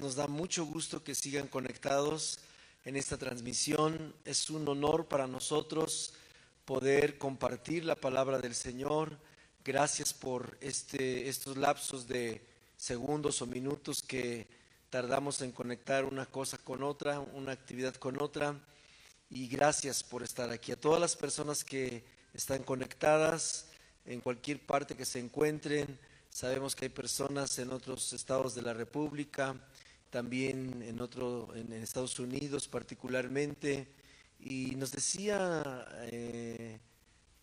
[0.00, 2.38] Nos da mucho gusto que sigan conectados
[2.86, 4.14] en esta transmisión.
[4.24, 6.14] Es un honor para nosotros
[6.64, 9.18] poder compartir la palabra del Señor.
[9.62, 12.40] Gracias por este, estos lapsos de
[12.78, 14.48] segundos o minutos que
[14.88, 18.58] tardamos en conectar una cosa con otra, una actividad con otra.
[19.28, 20.72] Y gracias por estar aquí.
[20.72, 23.66] A todas las personas que están conectadas
[24.06, 25.98] en cualquier parte que se encuentren,
[26.30, 29.56] Sabemos que hay personas en otros estados de la República,
[30.10, 33.88] también en, otro, en Estados Unidos particularmente.
[34.40, 36.78] Y nos decía, eh,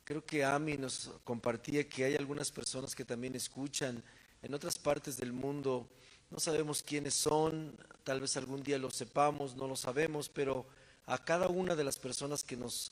[0.04, 4.04] creo que Ami nos compartía que hay algunas personas que también escuchan
[4.42, 5.90] en otras partes del mundo.
[6.30, 10.68] No sabemos quiénes son, tal vez algún día lo sepamos, no lo sabemos, pero
[11.06, 12.92] a cada una de las personas que nos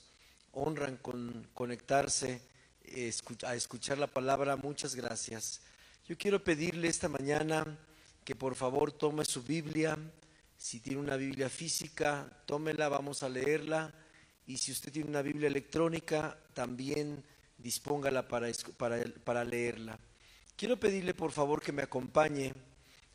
[0.53, 2.41] honran con conectarse
[3.43, 5.61] a escuchar la palabra, muchas gracias.
[6.07, 7.65] Yo quiero pedirle esta mañana
[8.25, 9.97] que por favor tome su Biblia.
[10.57, 13.93] Si tiene una Biblia física, tómela, vamos a leerla.
[14.47, 17.23] Y si usted tiene una Biblia electrónica, también
[17.59, 19.99] dispóngala para, para, para leerla.
[20.55, 22.51] Quiero pedirle por favor que me acompañe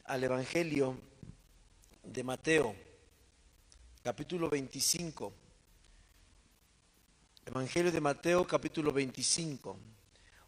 [0.04, 0.96] al Evangelio
[2.04, 2.74] de Mateo,
[4.04, 5.32] capítulo 25.
[7.46, 9.76] Evangelio de Mateo, capítulo 25.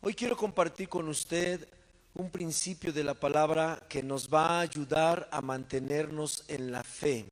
[0.03, 1.69] Hoy quiero compartir con usted
[2.15, 7.27] un principio de la palabra que nos va a ayudar a mantenernos en la fe.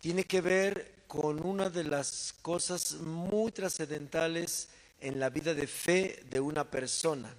[0.00, 4.68] Tiene que ver con una de las cosas muy trascendentales
[5.00, 7.34] en la vida de fe de una persona,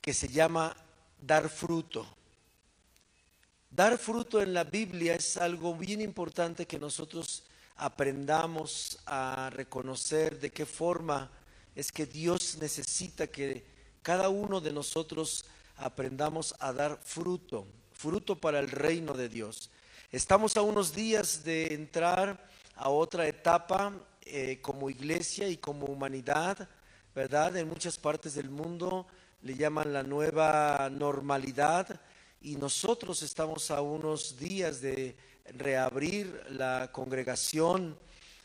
[0.00, 0.74] que se llama
[1.20, 2.06] dar fruto.
[3.70, 7.42] Dar fruto en la Biblia es algo bien importante que nosotros
[7.76, 11.30] aprendamos a reconocer de qué forma
[11.74, 13.73] es que Dios necesita que
[14.04, 15.46] cada uno de nosotros
[15.78, 19.70] aprendamos a dar fruto, fruto para el reino de Dios.
[20.12, 23.94] Estamos a unos días de entrar a otra etapa
[24.26, 26.68] eh, como iglesia y como humanidad,
[27.14, 27.56] ¿verdad?
[27.56, 29.06] En muchas partes del mundo
[29.40, 31.98] le llaman la nueva normalidad
[32.42, 35.16] y nosotros estamos a unos días de
[35.56, 37.96] reabrir la congregación.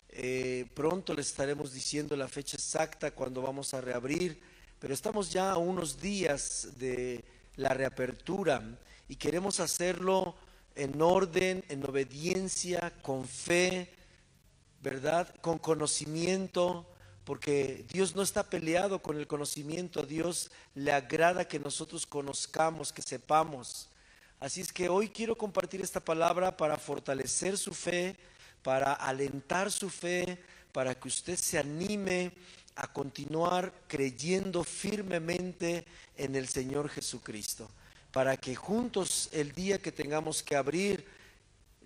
[0.07, 4.48] Eh, pronto les estaremos diciendo la fecha exacta cuando vamos a reabrir
[4.79, 7.23] pero estamos ya a unos días de
[7.57, 8.63] la reapertura
[9.09, 10.35] y queremos hacerlo
[10.75, 13.93] en orden, en obediencia, con fe,
[14.81, 15.35] ¿verdad?
[15.41, 16.85] Con conocimiento,
[17.25, 22.93] porque Dios no está peleado con el conocimiento, a Dios le agrada que nosotros conozcamos,
[22.93, 23.89] que sepamos.
[24.39, 28.15] Así es que hoy quiero compartir esta palabra para fortalecer su fe,
[28.63, 30.41] para alentar su fe,
[30.71, 32.31] para que usted se anime
[32.79, 35.85] a continuar creyendo firmemente
[36.15, 37.69] en el Señor Jesucristo,
[38.11, 41.05] para que juntos el día que tengamos que abrir,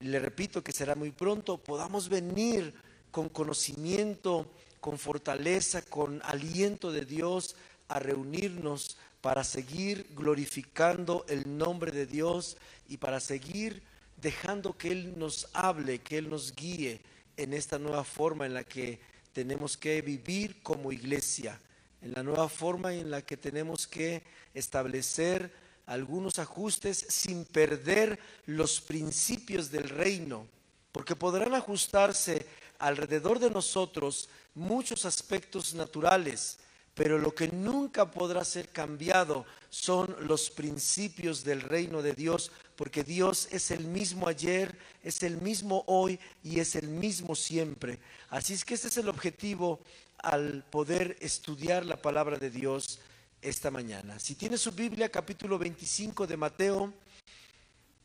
[0.02, 2.76] le repito que será muy pronto, podamos venir
[3.09, 4.46] con conocimiento,
[4.80, 7.56] con fortaleza, con aliento de Dios
[7.88, 13.81] a reunirnos para seguir glorificando el nombre de Dios y para seguir
[14.18, 17.02] dejando que Él nos hable, que Él nos guíe
[17.36, 19.00] en esta nueva forma en la que
[19.33, 21.59] tenemos que vivir como iglesia,
[22.01, 24.23] en la nueva forma en la que tenemos que
[24.53, 25.51] establecer
[25.85, 30.47] algunos ajustes sin perder los principios del reino,
[30.91, 32.45] porque podrán ajustarse
[32.79, 36.59] alrededor de nosotros muchos aspectos naturales,
[36.96, 43.04] pero lo que nunca podrá ser cambiado son los principios del reino de Dios, porque
[43.04, 48.00] Dios es el mismo ayer, es el mismo hoy y es el mismo siempre.
[48.30, 49.80] Así es que ese es el objetivo
[50.20, 53.00] al poder estudiar la palabra de Dios
[53.42, 54.20] esta mañana.
[54.20, 56.94] Si tiene su Biblia, capítulo 25 de Mateo,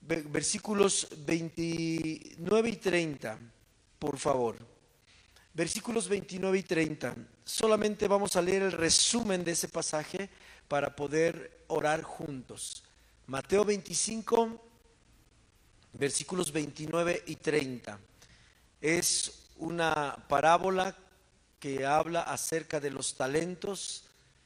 [0.00, 3.38] versículos 29 y 30,
[3.98, 4.77] por favor.
[5.58, 7.16] Versículos 29 y 30.
[7.44, 10.30] Solamente vamos a leer el resumen de ese pasaje
[10.68, 12.84] para poder orar juntos.
[13.26, 14.56] Mateo 25,
[15.94, 17.98] versículos 29 y 30.
[18.80, 20.96] Es una parábola
[21.58, 24.04] que habla acerca de los talentos,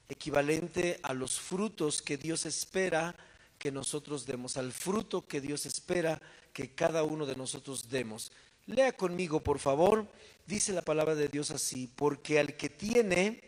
[0.08, 3.14] equivalente a los frutos que Dios espera
[3.58, 6.22] que nosotros demos, al fruto que Dios espera
[6.54, 8.32] que cada uno de nosotros demos.
[8.66, 10.06] Lea conmigo, por favor.
[10.52, 13.40] Dice la palabra de Dios así, porque al que tiene,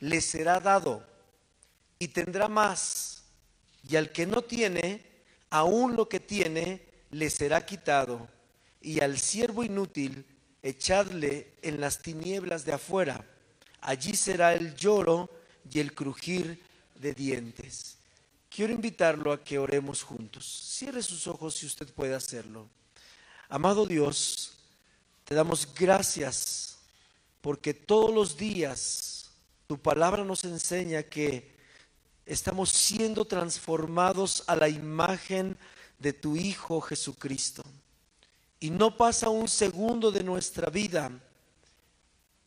[0.00, 1.06] le será dado
[1.96, 3.22] y tendrá más,
[3.88, 5.06] y al que no tiene,
[5.48, 8.28] aún lo que tiene, le será quitado,
[8.80, 10.26] y al siervo inútil,
[10.60, 13.24] echadle en las tinieblas de afuera.
[13.80, 15.30] Allí será el lloro
[15.70, 16.60] y el crujir
[16.96, 17.98] de dientes.
[18.50, 20.44] quiero invitarlo a que oremos juntos.
[20.44, 22.68] Cierre sus ojos si usted puede hacerlo.
[23.48, 24.53] Amado Dios,
[25.24, 26.78] te damos gracias
[27.40, 29.30] porque todos los días
[29.66, 31.54] tu palabra nos enseña que
[32.26, 35.56] estamos siendo transformados a la imagen
[35.98, 37.62] de tu Hijo Jesucristo.
[38.60, 41.10] Y no pasa un segundo de nuestra vida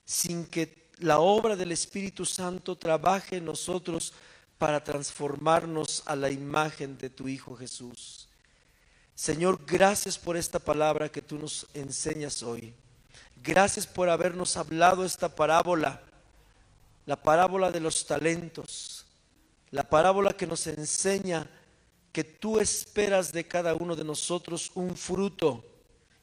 [0.06, 4.14] sin que la obra del Espíritu Santo trabaje en nosotros
[4.58, 8.27] para transformarnos a la imagen de tu Hijo Jesús.
[9.18, 12.72] Señor, gracias por esta palabra que tú nos enseñas hoy.
[13.38, 16.04] Gracias por habernos hablado esta parábola,
[17.08, 19.08] la parábola de los talentos,
[19.72, 21.50] la parábola que nos enseña
[22.12, 25.66] que tú esperas de cada uno de nosotros un fruto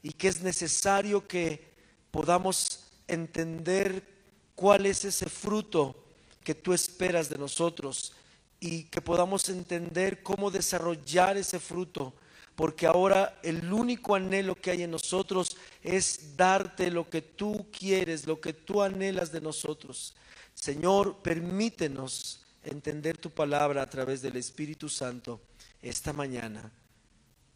[0.01, 1.73] y que es necesario que
[2.11, 4.07] podamos entender
[4.55, 6.01] cuál es ese fruto
[6.45, 8.13] que tú esperas de nosotros
[8.61, 12.13] y que podamos entender cómo desarrollar ese fruto,
[12.55, 18.25] porque ahora el único anhelo que hay en nosotros es darte lo que tú quieres,
[18.25, 20.15] lo que tú anhelas de nosotros.
[20.53, 25.41] Señor, permítenos entender tu palabra a través del Espíritu Santo
[25.81, 26.71] esta mañana.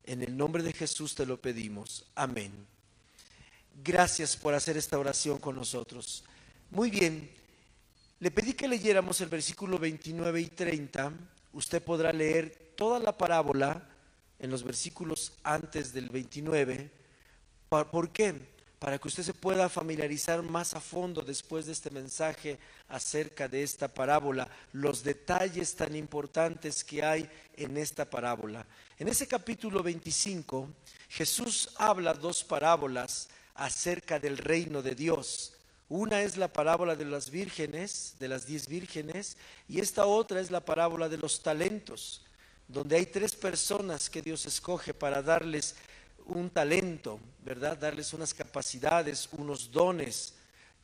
[0.04, 2.06] En el nombre de Jesús te lo pedimos.
[2.16, 2.52] Amén.
[3.84, 6.24] Gracias por hacer esta oración con nosotros.
[6.72, 7.30] Muy bien,
[8.20, 11.14] le pedí que leyéramos el versículo 29 y 30.
[11.54, 13.88] Usted podrá leer toda la parábola
[14.40, 16.90] en los versículos antes del 29.
[17.70, 18.36] ¿Por qué?
[18.80, 22.58] Para que usted se pueda familiarizar más a fondo después de este mensaje
[22.88, 28.66] acerca de esta parábola, los detalles tan importantes que hay en esta parábola.
[28.98, 30.70] En ese capítulo 25,
[31.10, 35.54] Jesús habla dos parábolas acerca del reino de Dios.
[35.90, 39.36] Una es la parábola de las vírgenes, de las diez vírgenes,
[39.68, 42.22] y esta otra es la parábola de los talentos,
[42.70, 45.76] donde hay tres personas que Dios escoge para darles
[46.28, 47.76] un talento, ¿verdad?
[47.76, 50.36] Darles unas capacidades, unos dones,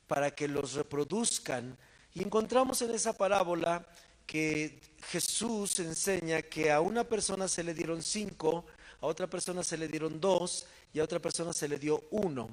[0.07, 1.77] para que los reproduzcan.
[2.15, 3.85] Y encontramos en esa parábola
[4.25, 8.65] que Jesús enseña que a una persona se le dieron cinco,
[8.99, 12.49] a otra persona se le dieron dos y a otra persona se le dio uno.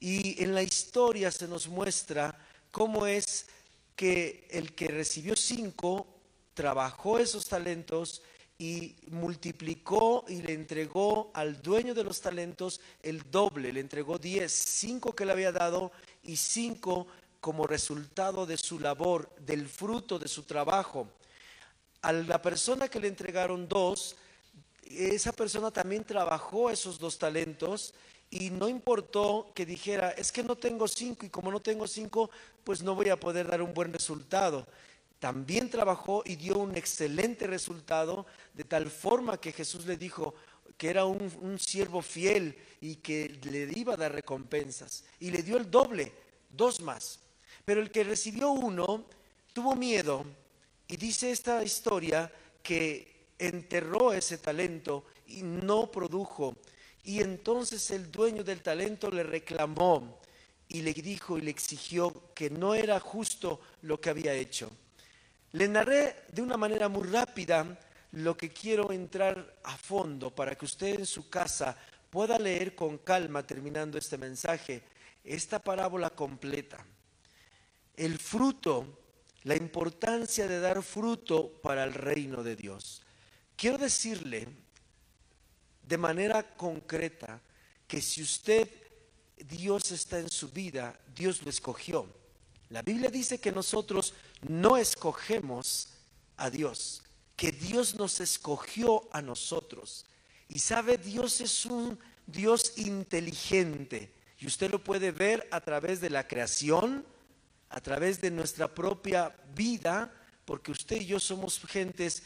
[0.00, 2.36] Y en la historia se nos muestra
[2.72, 3.46] cómo es
[3.94, 6.08] que el que recibió cinco
[6.52, 8.22] trabajó esos talentos
[8.58, 14.52] y multiplicó y le entregó al dueño de los talentos el doble, le entregó diez,
[14.52, 15.92] cinco que le había dado
[16.22, 17.06] y cinco
[17.40, 21.08] como resultado de su labor, del fruto de su trabajo.
[22.02, 24.16] A la persona que le entregaron dos,
[24.84, 27.92] esa persona también trabajó esos dos talentos
[28.30, 32.30] y no importó que dijera, es que no tengo cinco y como no tengo cinco,
[32.64, 34.66] pues no voy a poder dar un buen resultado.
[35.26, 40.36] También trabajó y dio un excelente resultado, de tal forma que Jesús le dijo
[40.76, 45.02] que era un, siervo fiel y que le iba a dar recompensas.
[45.18, 46.12] Y le dio el doble,
[46.48, 47.18] dos más.
[47.64, 49.04] Pero el que recibió uno
[49.52, 50.24] tuvo miedo
[50.86, 52.32] y dice esta historia
[52.62, 56.54] que enterró ese talento y no produjo
[57.02, 60.20] y entonces el dueño del talento le reclamó
[60.68, 64.70] y le dijo y le exigió que no era justo lo que había hecho.
[65.56, 67.78] Le narré de una manera muy rápida
[68.12, 71.74] lo que quiero entrar a fondo para que usted en su casa
[72.10, 74.82] pueda leer con calma terminando este mensaje
[75.24, 76.84] esta parábola completa.
[77.96, 78.98] El fruto,
[79.44, 83.02] la importancia de dar fruto para el reino de Dios.
[83.56, 84.46] Quiero decirle
[85.82, 87.40] de manera concreta
[87.88, 88.68] que si usted,
[89.38, 92.25] Dios está en su vida, Dios lo escogió.
[92.68, 94.14] La Biblia dice que nosotros
[94.48, 95.88] no escogemos
[96.36, 97.02] a Dios,
[97.36, 100.06] que Dios nos escogió a nosotros.
[100.48, 104.12] Y sabe, Dios es un Dios inteligente.
[104.38, 107.06] Y usted lo puede ver a través de la creación,
[107.68, 110.12] a través de nuestra propia vida,
[110.44, 112.22] porque usted y yo somos gentes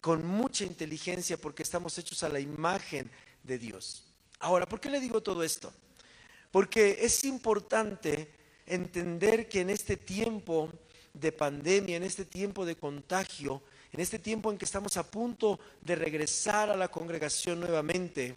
[0.00, 3.10] con mucha inteligencia porque estamos hechos a la imagen
[3.42, 4.04] de Dios.
[4.38, 5.72] Ahora, ¿por qué le digo todo esto?
[6.50, 8.39] Porque es importante
[8.74, 10.70] entender que en este tiempo
[11.12, 13.62] de pandemia, en este tiempo de contagio,
[13.92, 18.36] en este tiempo en que estamos a punto de regresar a la congregación nuevamente,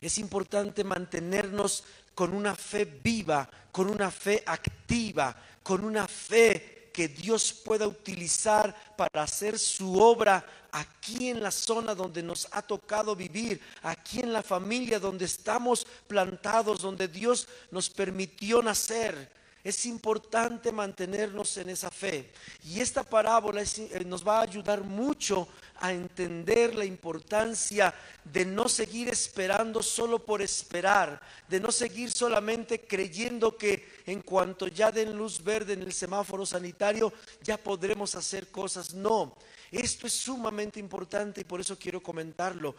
[0.00, 7.08] es importante mantenernos con una fe viva, con una fe activa, con una fe que
[7.08, 13.14] Dios pueda utilizar para hacer su obra aquí en la zona donde nos ha tocado
[13.14, 19.30] vivir, aquí en la familia donde estamos plantados, donde Dios nos permitió nacer.
[19.66, 22.30] Es importante mantenernos en esa fe.
[22.62, 25.48] Y esta parábola eh, nos va a ayudar mucho
[25.80, 27.92] a entender la importancia
[28.22, 34.68] de no seguir esperando solo por esperar, de no seguir solamente creyendo que en cuanto
[34.68, 38.94] ya den luz verde en el semáforo sanitario ya podremos hacer cosas.
[38.94, 39.36] No,
[39.72, 42.76] esto es sumamente importante y por eso quiero comentarlo.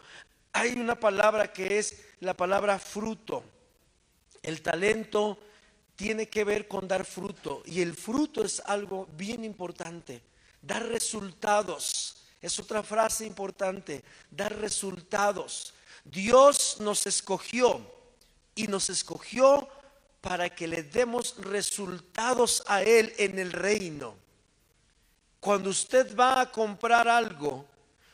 [0.54, 3.44] Hay una palabra que es la palabra fruto.
[4.42, 5.38] El talento
[5.98, 10.22] tiene que ver con dar fruto y el fruto es algo bien importante,
[10.62, 12.14] dar resultados.
[12.40, 15.74] Es otra frase importante, dar resultados.
[16.04, 17.80] Dios nos escogió
[18.54, 19.68] y nos escogió
[20.20, 24.14] para que le demos resultados a Él en el reino.
[25.40, 27.66] Cuando usted va a comprar algo,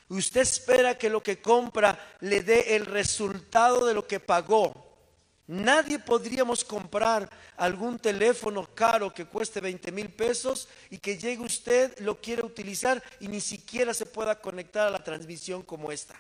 [0.08, 4.83] usted espera que lo que compra le dé el resultado de lo que pagó.
[5.46, 11.98] Nadie podríamos comprar algún teléfono caro que cueste 20 mil pesos y que llegue usted,
[11.98, 16.14] lo quiera utilizar y ni siquiera se pueda conectar a la transmisión como esta.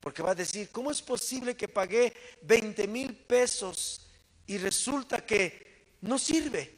[0.00, 4.10] Porque va a decir, ¿cómo es posible que pagué 20 mil pesos
[4.48, 6.76] y resulta que no sirve,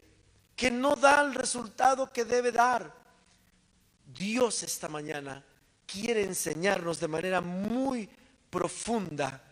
[0.55, 2.95] que no da el resultado que debe dar?
[4.05, 5.43] Dios esta mañana
[5.87, 8.07] quiere enseñarnos de manera muy
[8.51, 9.43] profunda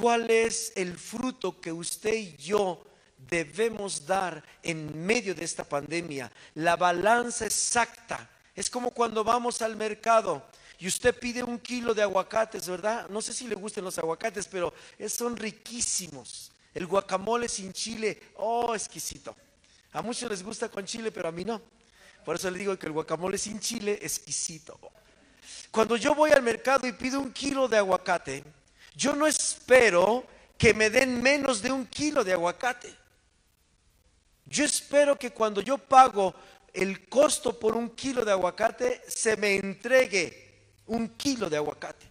[0.00, 2.82] cuál es el fruto que usted y yo
[3.28, 6.32] debemos dar en medio de esta pandemia.
[6.54, 8.28] La balanza exacta.
[8.54, 10.42] Es como cuando vamos al mercado
[10.78, 13.08] y usted pide un kilo de aguacates, ¿verdad?
[13.10, 14.72] No sé si le gustan los aguacates, pero
[15.06, 16.50] son riquísimos.
[16.72, 19.36] El guacamole sin chile, oh, exquisito.
[19.92, 21.60] A muchos les gusta con chile, pero a mí no.
[22.24, 24.78] Por eso le digo que el guacamole sin chile, exquisito.
[25.70, 28.44] Cuando yo voy al mercado y pido un kilo de aguacate,
[28.94, 30.24] yo no espero
[30.58, 32.94] que me den menos de un kilo de aguacate.
[34.46, 36.34] Yo espero que cuando yo pago
[36.72, 40.50] el costo por un kilo de aguacate, se me entregue
[40.86, 42.06] un kilo de aguacate.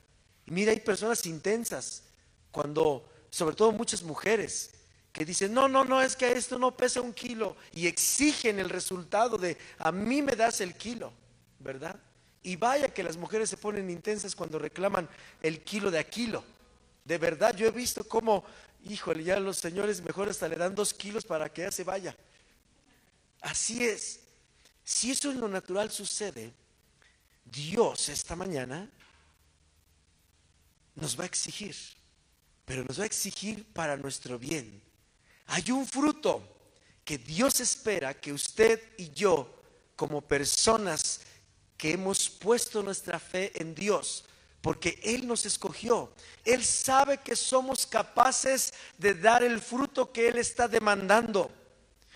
[0.45, 2.03] Y mira, hay personas intensas,
[2.51, 4.71] cuando, sobre todo muchas mujeres,
[5.11, 8.69] que dicen, no, no, no, es que esto no pesa un kilo y exigen el
[8.69, 11.11] resultado de, a mí me das el kilo,
[11.59, 11.99] ¿verdad?
[12.41, 15.09] Y vaya que las mujeres se ponen intensas cuando reclaman
[15.41, 16.43] el kilo de a kilo.
[17.09, 18.45] De verdad, yo he visto cómo,
[18.83, 22.15] híjole, ya los señores mejor hasta le dan dos kilos para que ya se vaya.
[23.41, 24.19] Así es.
[24.83, 26.53] Si eso en lo natural sucede,
[27.43, 28.87] Dios esta mañana
[30.93, 31.75] nos va a exigir,
[32.63, 34.79] pero nos va a exigir para nuestro bien.
[35.47, 36.43] Hay un fruto
[37.03, 39.63] que Dios espera que usted y yo,
[39.95, 41.21] como personas
[41.75, 44.25] que hemos puesto nuestra fe en Dios,
[44.61, 46.11] porque Él nos escogió.
[46.43, 51.51] Él sabe que somos capaces de dar el fruto que Él está demandando.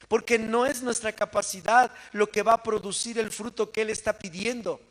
[0.08, 4.18] Porque no es nuestra capacidad lo que va a producir el fruto que Él está
[4.18, 4.82] pidiendo.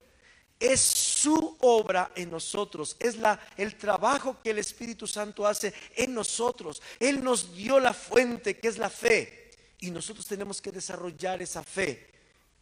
[0.58, 6.14] Es su obra en nosotros, es la, el trabajo que el Espíritu Santo hace en
[6.14, 6.80] nosotros.
[7.00, 11.64] Él nos dio la fuente que es la fe y nosotros tenemos que desarrollar esa
[11.64, 12.08] fe.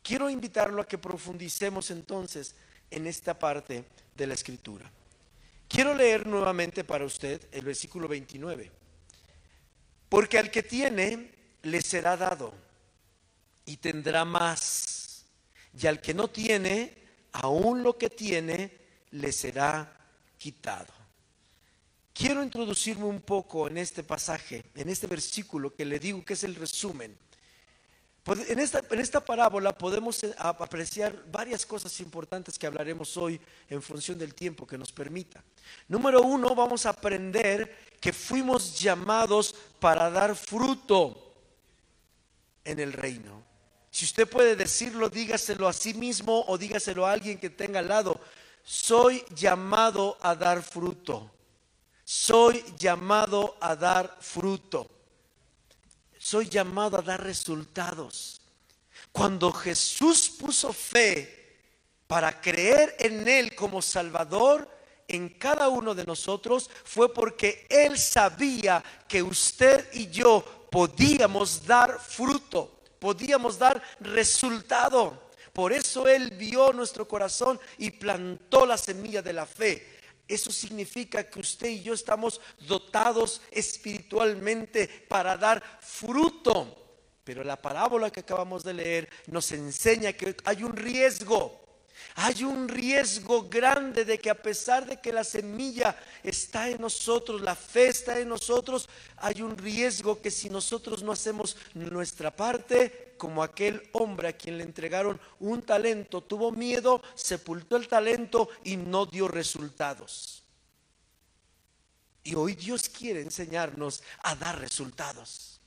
[0.02, 2.54] Quiero invitarlo a que profundicemos entonces
[2.90, 3.85] en esta parte
[4.16, 4.90] de la escritura.
[5.68, 8.70] Quiero leer nuevamente para usted el versículo 29.
[10.09, 11.30] Porque al que tiene,
[11.62, 12.52] le será dado
[13.64, 15.25] y tendrá más.
[15.80, 16.92] Y al que no tiene,
[17.32, 18.76] aún lo que tiene,
[19.12, 19.97] le será
[20.37, 20.92] quitado.
[22.12, 26.42] Quiero introducirme un poco en este pasaje, en este versículo que le digo que es
[26.42, 27.16] el resumen
[28.38, 33.82] en esta, en esta parábola podemos eh, apreciar varias cosas importantes que hablaremos hoy en
[33.82, 35.42] función del tiempo que nos permita.
[35.88, 41.34] Número uno, vamos a aprender que fuimos llamados para dar fruto
[42.64, 43.42] en el reino.
[43.90, 47.88] Si usted puede decirlo, dígaselo a sí mismo o dígaselo a alguien que tenga al
[47.88, 48.20] lado.
[48.62, 51.30] Soy llamado a dar fruto.
[52.04, 55.00] Soy llamado a dar fruto
[56.30, 58.40] soy llamado a dar resultados.
[59.10, 61.58] Cuando Jesús puso fe
[62.06, 64.68] para creer en Él como Salvador,
[65.08, 71.99] en cada uno de nosotros fue porque Él sabía que usted y yo podíamos dar
[71.99, 75.30] fruto, podíamos dar resultado.
[75.52, 80.00] Por eso Él vio nuestro corazón y plantó la semilla de la fe.
[80.30, 86.76] Eso significa que usted y yo estamos dotados espiritualmente para dar fruto.
[87.25, 91.59] Pero la parábola que acabamos de leer nos enseña que hay un riesgo.
[92.22, 97.40] Hay un riesgo grande de que a pesar de que la semilla está en nosotros,
[97.40, 103.14] la fe está en nosotros, hay un riesgo que si nosotros no hacemos nuestra parte,
[103.16, 108.76] como aquel hombre a quien le entregaron un talento, tuvo miedo, sepultó el talento y
[108.76, 110.42] no dio resultados.
[112.22, 115.58] Y hoy Dios quiere enseñarnos a dar resultados.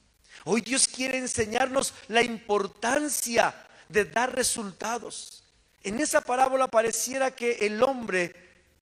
[0.46, 3.56] Hoy Dios quiere enseñarnos la importancia
[3.90, 5.43] de dar resultados.
[5.84, 8.34] En esa parábola pareciera que el hombre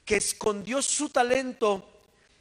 [0.06, 1.88] que escondió su talento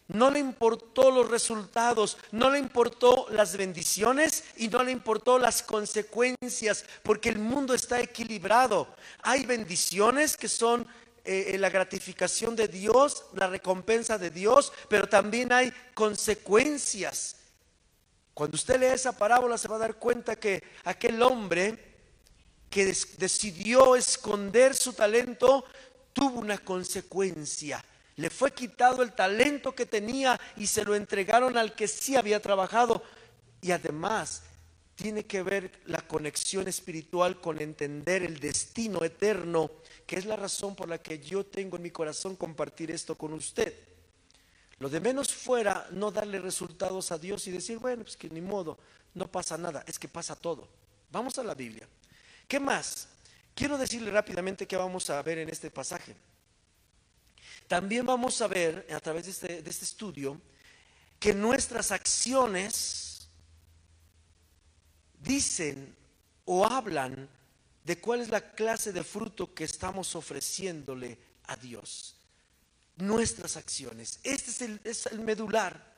[0.08, 5.62] no le importó los resultados, no le importó las bendiciones y no le importó las
[5.62, 8.88] consecuencias, porque el mundo está equilibrado.
[9.22, 10.86] Hay bendiciones que son
[11.24, 17.36] eh, la gratificación de Dios, la recompensa de Dios, pero también hay consecuencias.
[18.34, 21.89] Cuando usted lee esa parábola se va a dar cuenta que aquel hombre
[22.70, 22.86] que
[23.18, 25.64] decidió esconder su talento
[26.12, 27.84] tuvo una consecuencia.
[28.16, 32.40] Le fue quitado el talento que tenía y se lo entregaron al que sí había
[32.40, 33.02] trabajado.
[33.60, 34.42] Y además
[34.94, 39.70] tiene que ver la conexión espiritual con entender el destino eterno,
[40.06, 43.32] que es la razón por la que yo tengo en mi corazón compartir esto con
[43.32, 43.74] usted.
[44.78, 48.40] Lo de menos fuera no darle resultados a Dios y decir, bueno, pues que ni
[48.40, 48.78] modo,
[49.14, 50.68] no pasa nada, es que pasa todo.
[51.10, 51.88] Vamos a la Biblia.
[52.50, 53.06] ¿Qué más?
[53.54, 56.16] Quiero decirle rápidamente qué vamos a ver en este pasaje.
[57.68, 60.40] También vamos a ver a través de este, de este estudio
[61.20, 63.28] que nuestras acciones
[65.20, 65.94] dicen
[66.44, 67.28] o hablan
[67.84, 72.16] de cuál es la clase de fruto que estamos ofreciéndole a Dios.
[72.96, 74.18] Nuestras acciones.
[74.24, 75.94] Este es el, es el medular.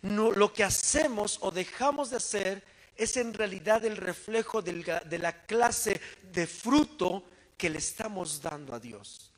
[0.00, 2.71] No, lo que hacemos o dejamos de hacer
[3.02, 6.00] es en realidad el reflejo de la clase
[6.32, 7.24] de fruto
[7.56, 9.32] que le estamos dando a Dios.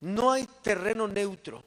[0.00, 1.64] No hay terreno neutro.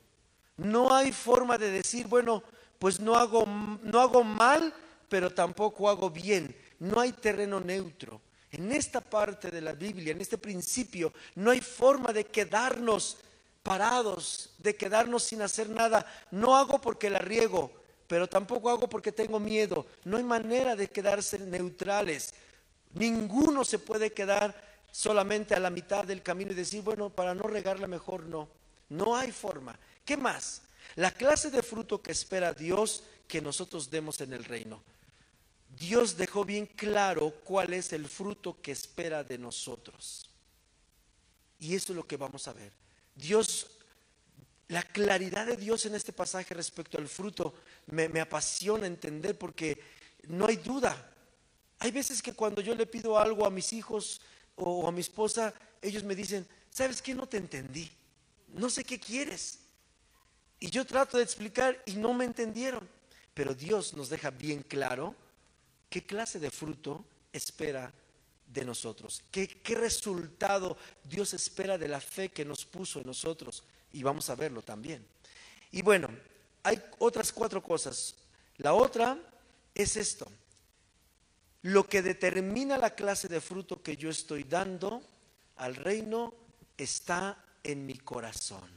[0.57, 2.43] No hay forma de decir, bueno,
[2.77, 4.73] pues no hago, no hago mal,
[5.09, 6.55] pero tampoco hago bien.
[6.79, 8.21] No hay terreno neutro.
[8.51, 13.17] En esta parte de la Biblia, en este principio, no hay forma de quedarnos
[13.63, 16.05] parados, de quedarnos sin hacer nada.
[16.29, 17.71] No hago porque la riego,
[18.07, 19.85] pero tampoco hago porque tengo miedo.
[20.03, 22.33] No hay manera de quedarse neutrales.
[22.93, 24.55] Ninguno se puede quedar
[24.91, 28.47] solamente a la mitad del camino y decir, bueno, para no regarla mejor no.
[28.89, 29.77] No hay forma.
[30.05, 30.61] ¿Qué más?
[30.95, 34.83] La clase de fruto que espera Dios que nosotros demos en el reino.
[35.79, 40.29] Dios dejó bien claro cuál es el fruto que espera de nosotros.
[41.59, 42.71] Y eso es lo que vamos a ver.
[43.15, 43.67] Dios
[44.73, 47.53] la claridad de Dios en este pasaje respecto al fruto
[47.87, 49.79] me, apasiona entender porque
[50.27, 51.11] no hay duda.
[51.77, 54.19] Hay veces que cuando yo le pido algo a mis hijos
[54.55, 57.13] o a mi esposa, ellos me dicen, ¿sabes qué?
[57.13, 57.87] No te entendí.
[58.47, 59.59] No sé qué quieres.
[60.59, 62.89] Y yo trato de explicar y no me entendieron.
[63.35, 65.15] Pero Dios nos deja bien claro
[65.87, 67.93] qué clase de fruto espera
[68.47, 69.21] de nosotros.
[69.29, 74.29] ¿Qué, qué resultado Dios espera de la fe que nos puso en nosotros y vamos
[74.29, 75.05] a verlo también.
[75.71, 76.09] Y bueno,
[76.63, 78.15] hay otras cuatro cosas.
[78.57, 79.17] La otra
[79.73, 80.29] es esto.
[81.61, 85.01] Lo que determina la clase de fruto que yo estoy dando
[85.57, 86.33] al reino
[86.75, 88.69] está en mi corazón.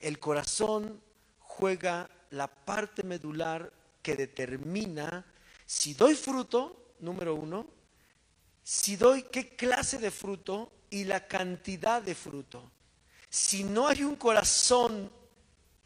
[0.00, 1.00] El corazón
[1.38, 5.24] juega la parte medular que determina
[5.64, 7.66] si doy fruto, número uno,
[8.62, 12.70] si doy qué clase de fruto y la cantidad de fruto
[13.30, 15.10] si no hay un corazón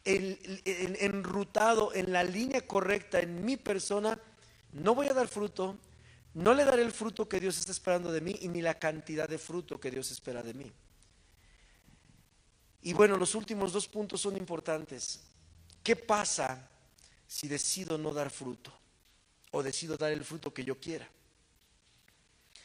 [0.03, 4.19] enrutado en la línea correcta en mi persona,
[4.73, 5.77] no voy a dar fruto,
[6.33, 9.27] no le daré el fruto que Dios está esperando de mí y ni la cantidad
[9.27, 10.71] de fruto que Dios espera de mí.
[12.83, 15.21] Y bueno, los últimos dos puntos son importantes.
[15.83, 16.69] ¿Qué pasa
[17.27, 18.73] si decido no dar fruto
[19.51, 21.07] o decido dar el fruto que yo quiera?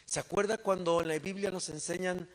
[0.07, 2.29] ¿Se acuerda cuando en la Biblia nos enseñan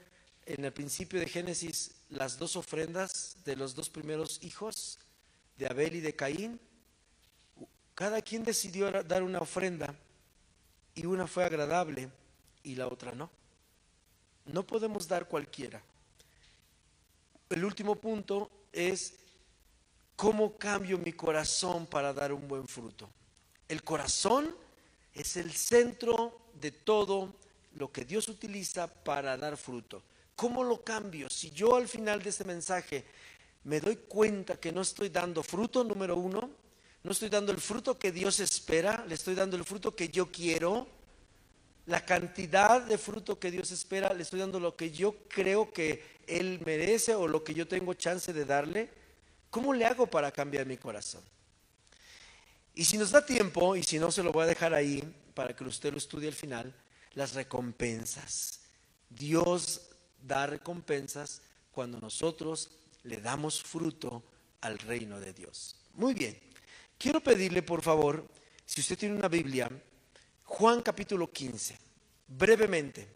[0.46, 5.00] en el principio de Génesis las dos ofrendas de los dos primeros hijos,
[5.58, 6.60] de Abel y de Caín,
[7.96, 9.94] cada quien decidió dar una ofrenda
[10.96, 12.10] y una fue agradable
[12.64, 13.30] y la otra no.
[14.46, 15.82] No podemos dar cualquiera.
[17.50, 19.14] El último punto es
[20.16, 23.10] cómo cambio mi corazón para dar un buen fruto.
[23.68, 24.56] El corazón
[25.14, 27.34] es el centro de todo
[27.76, 30.02] lo que Dios utiliza para dar fruto.
[30.42, 31.30] ¿Cómo lo cambio?
[31.30, 33.06] Si yo al final de este mensaje
[33.66, 36.50] me doy cuenta que no estoy dando fruto, número uno,
[37.04, 40.32] no estoy dando el fruto que Dios espera, le estoy dando el fruto que yo
[40.32, 40.88] quiero,
[41.86, 46.04] la cantidad de fruto que Dios espera, le estoy dando lo que yo creo que
[46.26, 48.90] Él merece o lo que yo tengo chance de darle.
[49.52, 51.22] ¿Cómo le hago para cambiar mi corazón?
[52.74, 55.04] Y si nos da tiempo, y si no se lo voy a dejar ahí
[55.36, 56.74] para que usted lo estudie al final,
[57.14, 58.62] las recompensas.
[59.08, 59.91] Dios
[60.22, 62.70] da recompensas cuando nosotros
[63.04, 64.24] le damos fruto
[64.62, 65.76] al reino de Dios.
[65.94, 66.38] Muy bien.
[66.98, 68.28] Quiero pedirle, por favor,
[68.66, 69.70] si usted tiene una Biblia,
[70.44, 71.78] Juan capítulo 15,
[72.28, 73.08] brevemente.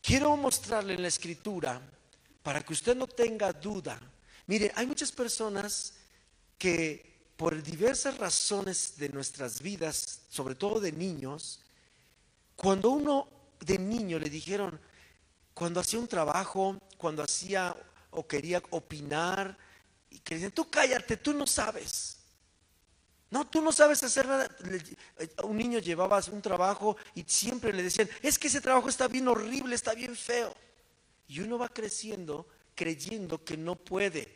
[0.00, 1.80] Quiero mostrarle en la escritura,
[2.42, 4.00] para que usted no tenga duda.
[4.46, 5.94] Mire, hay muchas personas
[6.58, 11.60] que por diversas razones de nuestras vidas, sobre todo de niños,
[12.56, 13.28] cuando uno
[13.60, 14.78] de niño le dijeron,
[15.54, 17.76] cuando hacía un trabajo, cuando hacía
[18.10, 19.56] o quería opinar,
[20.10, 22.18] y que decían, tú cállate, tú no sabes.
[23.30, 24.54] No, tú no sabes hacer nada.
[25.44, 29.26] Un niño llevaba un trabajo y siempre le decían, es que ese trabajo está bien
[29.28, 30.54] horrible, está bien feo.
[31.28, 34.28] Y uno va creciendo creyendo que no puede,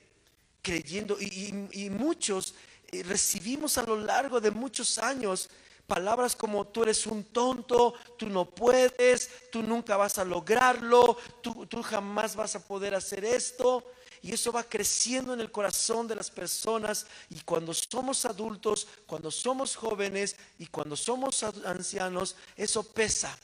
[0.62, 2.54] creyendo, y, muchos
[2.92, 5.48] eh, recibimos a lo largo de muchos años
[5.86, 11.66] palabras como tú eres un tonto, tú no puedes, tú nunca vas a lograrlo, tú,
[11.66, 13.84] tú jamás vas a poder hacer esto.
[14.22, 17.06] Y eso va creciendo en el corazón de las personas.
[17.30, 23.38] Y cuando somos adultos, cuando somos jóvenes y cuando somos ancianos, eso pesa.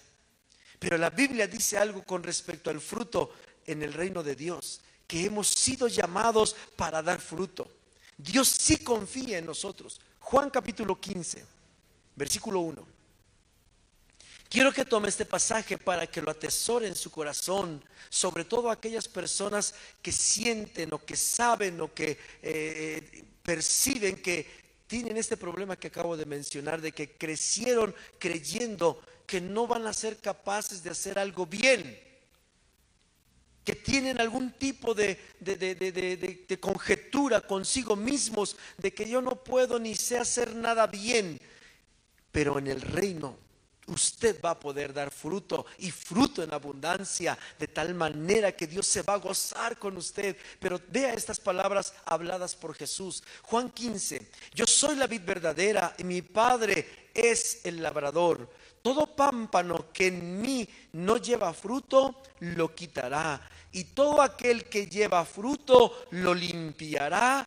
[0.78, 3.31] Pero la Biblia dice algo con respecto al fruto
[3.64, 7.68] en el reino de Dios, que hemos sido llamados para dar fruto.
[8.16, 10.00] Dios sí confía en nosotros.
[10.18, 11.44] Juan capítulo 15,
[12.16, 12.92] versículo 1.
[14.53, 19.09] Quiero que tome este pasaje para que lo atesore en su corazón, sobre todo aquellas
[19.09, 24.46] personas que sienten o que saben o que eh, eh, perciben que
[24.87, 29.94] tienen este problema que acabo de mencionar, de que crecieron creyendo que no van a
[29.94, 31.98] ser capaces de hacer algo bien,
[33.64, 39.94] que tienen algún tipo de, de conjetura consigo mismos, de que yo no puedo ni
[39.94, 41.40] sé hacer nada bien,
[42.33, 43.37] pero en el reino
[43.87, 48.87] usted va a poder dar fruto y fruto en abundancia, de tal manera que Dios
[48.87, 50.37] se va a gozar con usted.
[50.59, 53.23] Pero vea estas palabras habladas por Jesús.
[53.42, 58.49] Juan 15, yo soy la vid verdadera y mi Padre es el labrador.
[58.83, 63.49] Todo pámpano que en mí no lleva fruto, lo quitará.
[63.71, 67.47] Y todo aquel que lleva fruto, lo limpiará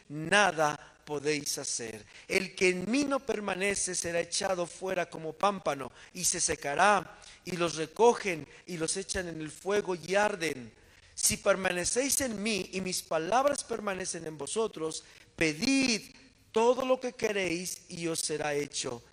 [0.11, 2.05] nada podéis hacer.
[2.27, 7.57] El que en mí no permanece será echado fuera como pámpano y se secará y
[7.57, 10.71] los recogen y los echan en el fuego y arden.
[11.15, 15.03] Si permanecéis en mí y mis palabras permanecen en vosotros,
[15.35, 16.15] pedid
[16.51, 19.03] todo lo que queréis y os será hecho.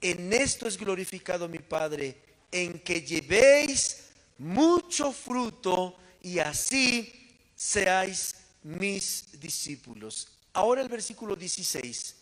[0.00, 2.16] En esto es glorificado mi Padre,
[2.50, 4.04] en que llevéis
[4.38, 10.33] mucho fruto y así seáis mis discípulos.
[10.54, 12.16] Ahora el versículo 16.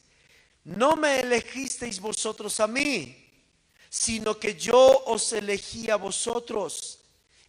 [0.64, 3.16] No me elegisteis vosotros a mí,
[3.88, 6.98] sino que yo os elegí a vosotros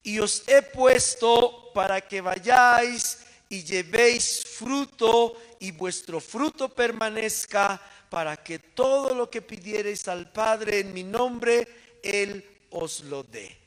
[0.03, 8.35] y os he puesto para que vayáis y llevéis fruto y vuestro fruto permanezca para
[8.35, 11.67] que todo lo que pidiereis al Padre en mi nombre,
[12.03, 13.57] Él os lo dé.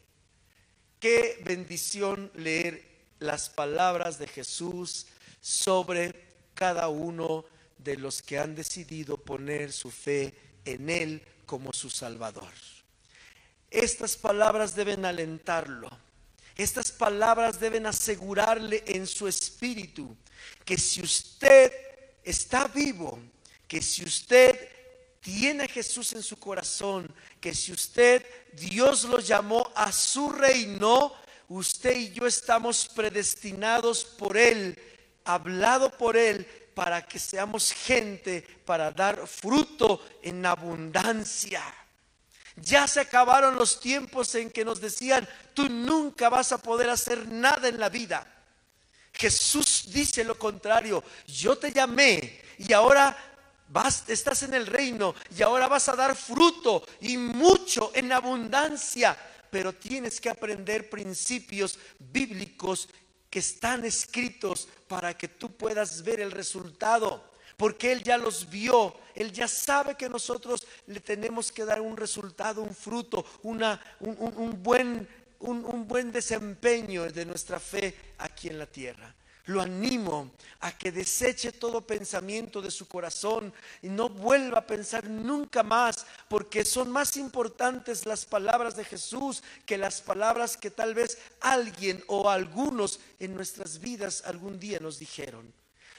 [1.01, 2.85] Qué bendición leer
[3.19, 5.07] las palabras de Jesús
[5.41, 6.26] sobre
[6.57, 7.45] cada uno
[7.79, 12.53] de los que han decidido poner su fe en Él como su Salvador.
[13.71, 15.89] Estas palabras deben alentarlo.
[16.57, 20.17] Estas palabras deben asegurarle en su espíritu
[20.65, 21.71] que si usted
[22.25, 23.21] está vivo,
[23.69, 24.69] que si usted
[25.21, 31.13] tiene a Jesús en su corazón, que si usted, Dios lo llamó a su reino,
[31.49, 34.79] usted y yo estamos predestinados por Él
[35.27, 41.63] hablado por Él para que seamos gente para dar fruto en abundancia.
[42.57, 47.29] Ya se acabaron los tiempos en que nos decían, tú nunca vas a poder hacer
[47.29, 48.27] nada en la vida.
[49.13, 53.17] Jesús dice lo contrario, yo te llamé y ahora
[53.69, 59.17] Vas, estás en el reino y ahora vas a dar fruto y mucho en abundancia,
[59.51, 62.89] pero tienes que aprender principios bíblicos
[63.39, 67.23] están escritos para que tú puedas ver el resultado,
[67.57, 71.97] porque Él ya los vio, Él ya sabe que nosotros le tenemos que dar un
[71.97, 75.09] resultado, un fruto, una, un, buen,
[75.41, 79.15] un buen desempeño de nuestra fe aquí en la tierra
[79.47, 80.31] lo animo
[80.61, 86.07] a que deseche todo pensamiento de su corazón y no vuelva a pensar nunca más,
[86.29, 92.03] porque son más importantes las palabras de Jesús que las palabras que tal vez alguien
[92.09, 95.53] o algunos en nuestras vidas algún día nos dijeron.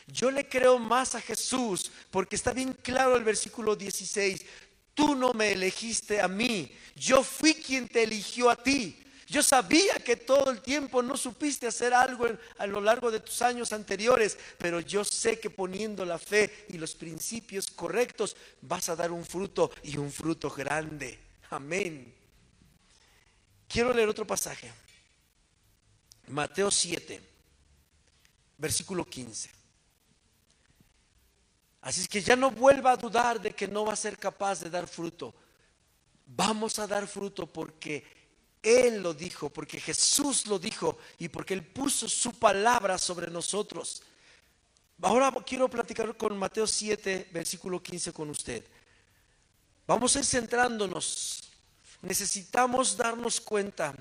[0.08, 4.46] Yo le creo más a Jesús porque está bien claro el versículo 16.
[4.94, 8.98] Tú no me elegiste a mí, yo fui quien te eligió a ti.
[9.30, 13.42] Yo sabía que todo el tiempo no supiste hacer algo a lo largo de tus
[13.42, 18.96] años anteriores, pero yo sé que poniendo la fe y los principios correctos vas a
[18.96, 21.20] dar un fruto y un fruto grande.
[21.50, 22.14] Amén.
[23.68, 24.72] Quiero leer otro pasaje.
[26.28, 27.22] Mateo 7,
[28.58, 29.50] versículo 15.
[31.82, 34.62] Así es que ya no vuelva a dudar de que no va a ser capaz
[34.62, 35.34] de dar fruto.
[36.26, 38.17] Vamos a dar fruto porque
[38.68, 44.02] él lo dijo, porque Jesús lo dijo y porque Él puso su palabra sobre nosotros.
[45.02, 48.66] Ahora quiero platicar con Mateo 7, versículo 15 con usted.
[49.86, 51.44] Vamos a ir centrándonos.
[52.02, 53.96] Necesitamos darnos cuenta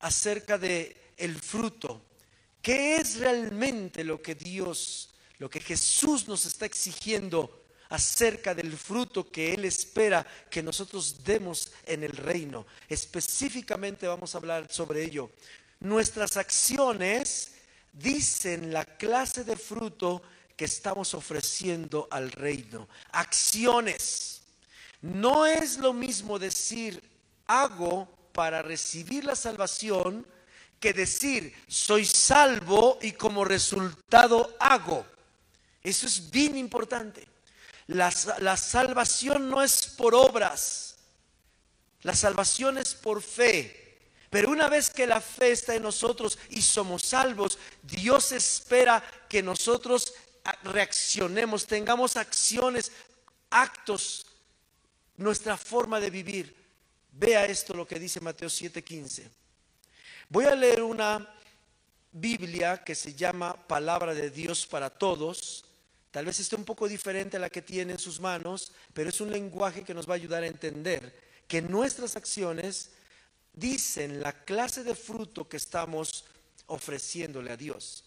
[0.00, 2.02] acerca de el fruto.
[2.60, 7.61] ¿Qué es realmente lo que Dios, lo que Jesús nos está exigiendo
[7.92, 12.66] acerca del fruto que Él espera que nosotros demos en el reino.
[12.88, 15.30] Específicamente vamos a hablar sobre ello.
[15.80, 17.52] Nuestras acciones
[17.92, 20.22] dicen la clase de fruto
[20.56, 22.88] que estamos ofreciendo al reino.
[23.10, 24.40] Acciones.
[25.02, 27.02] No es lo mismo decir
[27.46, 30.26] hago para recibir la salvación
[30.80, 35.04] que decir soy salvo y como resultado hago.
[35.82, 37.31] Eso es bien importante.
[37.86, 40.96] La, salvación no es por obras,
[42.02, 43.78] la salvación es por fe.
[44.30, 49.42] Pero una vez que la fe está en nosotros y somos salvos, Dios espera que
[49.42, 50.14] nosotros
[50.64, 52.92] reaccionemos, tengamos acciones,
[53.50, 54.24] actos,
[55.16, 56.56] nuestra forma de vivir.
[57.12, 59.28] Vea esto lo que dice Mateo 7:15.
[60.30, 61.28] Voy a leer una
[62.10, 65.61] Biblia que se llama Palabra de Dios para Todos.
[66.12, 69.20] Tal vez esté un poco diferente a la que tiene en sus manos, pero es
[69.22, 71.12] un lenguaje que nos va a ayudar a entender
[71.48, 72.90] que nuestras acciones
[73.54, 76.26] dicen la clase de fruto que estamos
[76.66, 78.04] ofreciéndole a Dios.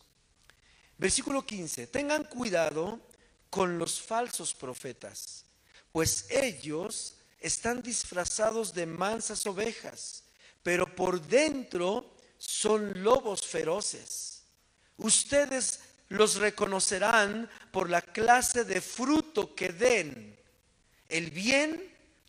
[0.99, 1.87] Versículo 15.
[1.87, 3.01] Tengan cuidado
[3.49, 5.45] con los falsos profetas,
[5.91, 10.23] pues ellos están disfrazados de mansas ovejas,
[10.61, 14.43] pero por dentro son lobos feroces.
[14.97, 20.37] Ustedes los reconocerán por la clase de fruto que den.
[21.09, 21.81] El bien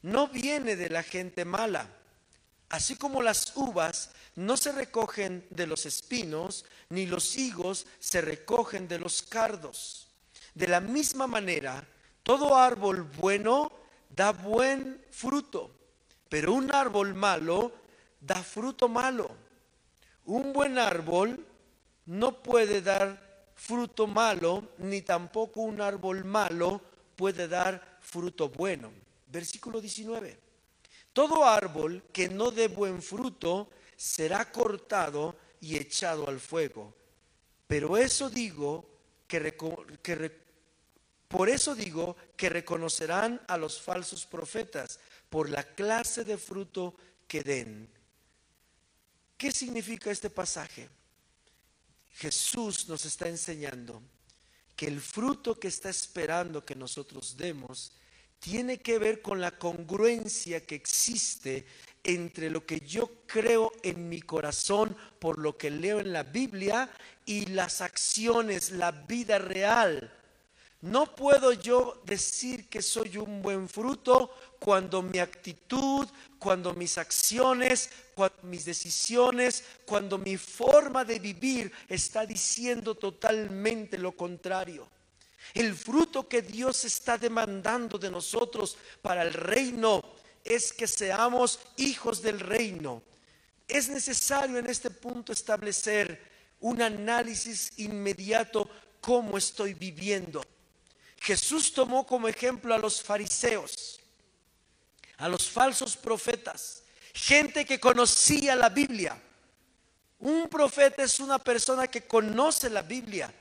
[0.02, 1.88] no viene de la gente mala,
[2.68, 8.86] así como las uvas no se recogen de los espinos, ni los higos se recogen
[8.88, 10.08] de los cardos.
[10.54, 11.86] De la misma manera,
[12.22, 13.72] todo árbol bueno
[14.10, 15.70] da buen fruto,
[16.28, 17.72] pero un árbol malo
[18.20, 19.30] da fruto malo.
[20.24, 21.44] Un buen árbol
[22.06, 23.25] no puede dar
[23.66, 26.80] fruto malo, ni tampoco un árbol malo
[27.16, 28.92] puede dar fruto bueno.
[29.26, 30.38] Versículo 19.
[31.12, 36.94] Todo árbol que no dé buen fruto será cortado y echado al fuego.
[37.66, 38.86] Pero eso digo
[39.26, 39.40] que,
[41.26, 46.94] por eso digo que reconocerán a los falsos profetas por la clase de fruto
[47.26, 47.88] que den.
[49.36, 50.88] ¿Qué significa este pasaje?
[52.16, 54.02] Jesús nos está enseñando
[54.74, 57.92] que el fruto que está esperando que nosotros demos
[58.38, 61.66] tiene que ver con la congruencia que existe
[62.04, 66.90] entre lo que yo creo en mi corazón por lo que leo en la Biblia
[67.26, 70.10] y las acciones, la vida real.
[70.80, 77.90] No puedo yo decir que soy un buen fruto cuando mi actitud, cuando mis acciones,
[78.14, 84.88] cuando mis decisiones, cuando mi forma de vivir está diciendo totalmente lo contrario.
[85.54, 90.02] El fruto que Dios está demandando de nosotros para el reino
[90.44, 93.02] es que seamos hijos del reino.
[93.68, 96.20] Es necesario en este punto establecer
[96.60, 98.68] un análisis inmediato
[99.00, 100.42] cómo estoy viviendo.
[101.20, 104.00] Jesús tomó como ejemplo a los fariseos,
[105.18, 106.82] a los falsos profetas,
[107.14, 109.20] gente que conocía la Biblia.
[110.18, 113.32] Un profeta es una persona que conoce la Biblia.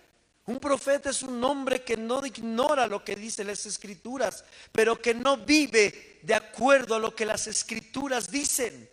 [0.47, 5.13] Un profeta es un hombre que no ignora lo que dicen las escrituras, pero que
[5.13, 8.89] no vive de acuerdo a lo que las escrituras dicen.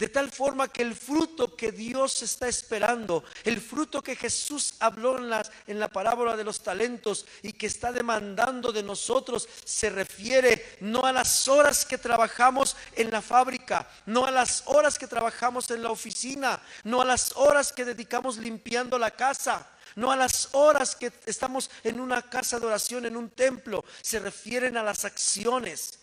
[0.00, 5.18] De tal forma que el fruto que Dios está esperando, el fruto que Jesús habló
[5.18, 9.90] en la, en la parábola de los talentos y que está demandando de nosotros, se
[9.90, 15.06] refiere no a las horas que trabajamos en la fábrica, no a las horas que
[15.06, 20.16] trabajamos en la oficina, no a las horas que dedicamos limpiando la casa, no a
[20.16, 24.82] las horas que estamos en una casa de oración, en un templo, se refieren a
[24.82, 25.99] las acciones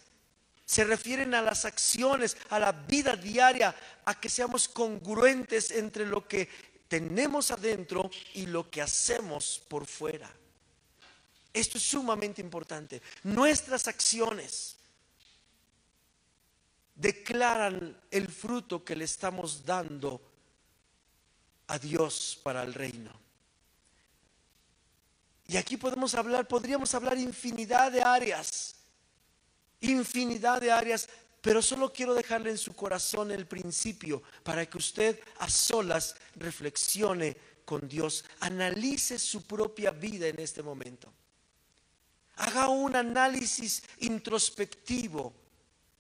[0.68, 6.28] se refieren a las acciones, a la vida diaria, a que seamos congruentes entre lo
[6.28, 6.50] que
[6.90, 10.30] tenemos adentro y lo que hacemos por fuera.
[11.54, 13.02] Esto es sumamente importante.
[13.24, 14.76] Nuestras acciones
[16.94, 20.22] declaran el fruto que le estamos dando
[21.68, 23.14] a Dios para el reino.
[25.48, 28.77] Y aquí podemos hablar, podríamos hablar infinidad de áreas
[29.82, 31.08] infinidad de áreas,
[31.42, 37.38] pero solo quiero dejarle en su corazón el principio para que usted a solas reflexione
[37.66, 41.12] con Dios, analice su propia vida en este momento.
[42.38, 45.34] Haga un análisis introspectivo,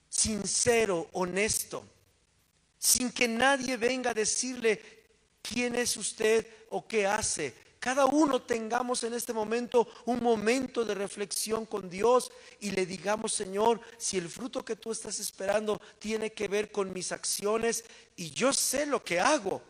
[0.07, 1.85] sincero, honesto,
[2.77, 4.81] sin que nadie venga a decirle
[5.41, 7.53] quién es usted o qué hace,
[7.87, 13.31] cada uno tengamos en este momento un momento de reflexión con Dios y le digamos,
[13.31, 17.85] Señor, si el fruto que tú estás esperando tiene que ver con mis acciones
[18.17, 19.61] y yo sé lo que hago,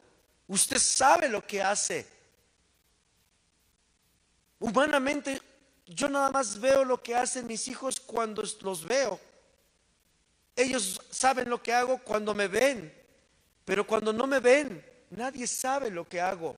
[0.48, 2.08] usted sabe lo que hace.
[4.58, 5.40] Humanamente
[5.86, 9.20] yo nada más veo lo que hacen mis hijos cuando los veo.
[10.56, 12.92] Ellos saben lo que hago cuando me ven,
[13.64, 16.58] pero cuando no me ven, nadie sabe lo que hago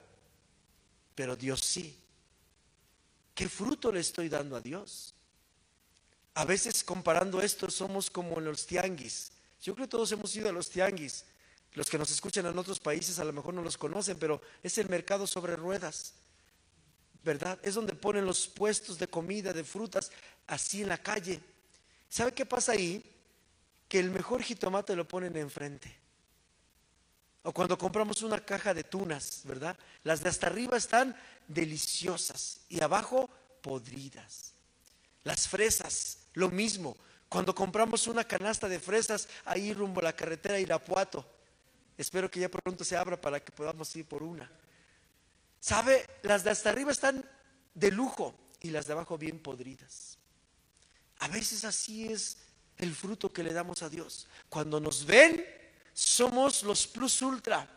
[1.19, 1.93] pero Dios sí.
[3.36, 5.13] ¿Qué fruto le estoy dando a Dios?
[6.36, 9.34] A veces comparando esto somos como los tianguis.
[9.62, 11.25] Yo creo que todos hemos ido a los tianguis.
[11.73, 14.77] Los que nos escuchan en otros países a lo mejor no los conocen, pero es
[14.77, 16.13] el mercado sobre ruedas.
[17.21, 17.60] ¿Verdad?
[17.63, 20.13] Es donde ponen los puestos de comida, de frutas,
[20.47, 21.41] así en la calle.
[22.08, 23.03] ¿Sabe qué pasa ahí?
[23.89, 25.93] Que el mejor jitomate lo ponen enfrente.
[27.43, 29.78] O cuando compramos una caja de tunas, ¿verdad?
[30.04, 31.15] Las de hasta arriba están
[31.47, 33.30] deliciosas y abajo
[33.62, 34.54] podridas.
[35.23, 36.97] Las fresas, lo mismo.
[37.30, 41.25] Cuando compramos una canasta de fresas ahí rumbo a la carretera Irapuato,
[41.97, 44.49] espero que ya pronto se abra para que podamos ir por una.
[45.60, 46.06] ¿Sabe?
[46.23, 47.23] Las de hasta arriba están
[47.73, 50.17] de lujo y las de abajo bien podridas.
[51.19, 52.38] A veces así es
[52.78, 54.28] el fruto que le damos a Dios.
[54.47, 55.45] Cuando nos ven,
[55.93, 57.67] somos los plus ultra.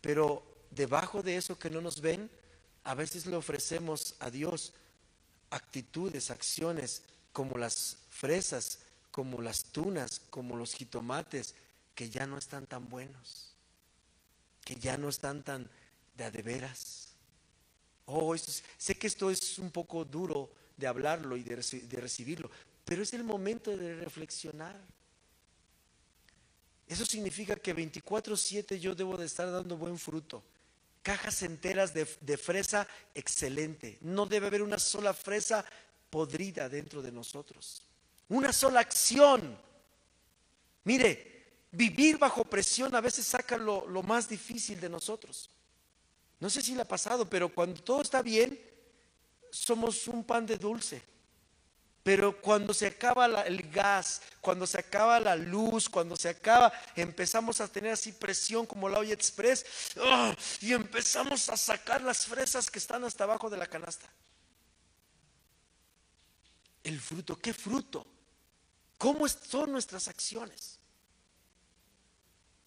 [0.00, 2.30] Pero debajo de eso que no nos ven,
[2.84, 4.72] a veces le ofrecemos a Dios
[5.50, 11.54] actitudes, acciones como las fresas, como las tunas, como los jitomates,
[11.94, 13.54] que ya no están tan buenos,
[14.64, 15.68] que ya no están tan
[16.16, 17.08] de a de veras.
[18.06, 22.50] Oh, sé que esto es un poco duro de hablarlo y de recibirlo,
[22.84, 24.80] pero es el momento de reflexionar.
[26.88, 30.42] Eso significa que 24/7 yo debo de estar dando buen fruto.
[31.02, 33.98] Cajas enteras de, fresa excelente.
[34.00, 35.64] No debe haber una sola fresa
[36.10, 37.82] podrida dentro de nosotros.
[38.28, 39.58] Una sola acción.
[40.84, 45.50] Mire, vivir bajo presión a veces saca lo, lo más difícil de nosotros.
[46.40, 48.58] No sé si le ha pasado, pero cuando todo está bien,
[49.50, 51.02] somos un pan de dulce.
[52.08, 57.60] Pero cuando se acaba el gas, cuando se acaba la luz, cuando se acaba, empezamos
[57.60, 59.66] a tener así presión como la olla express
[60.00, 60.34] ¡ah!
[60.62, 64.08] y empezamos a sacar las fresas que están hasta abajo de la canasta.
[66.82, 68.06] El fruto, ¿qué fruto?
[68.96, 70.78] ¿Cómo son nuestras acciones?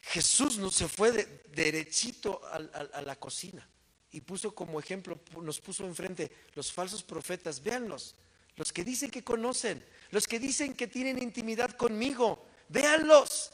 [0.02, 1.12] Jesús no se fue
[1.48, 3.68] derechito a la cocina
[4.12, 8.14] y puso como ejemplo, nos puso enfrente los falsos profetas, véanlos
[8.56, 13.52] los que dicen que conocen, los que dicen que tienen intimidad conmigo, véanlos.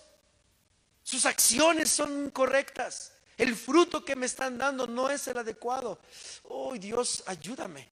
[1.03, 3.13] Sus acciones son incorrectas.
[3.37, 5.99] El fruto que me están dando no es el adecuado.
[6.43, 7.87] Oh Dios, ayúdame.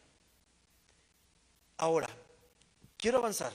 [1.77, 2.09] Ahora,
[2.97, 3.53] quiero avanzar.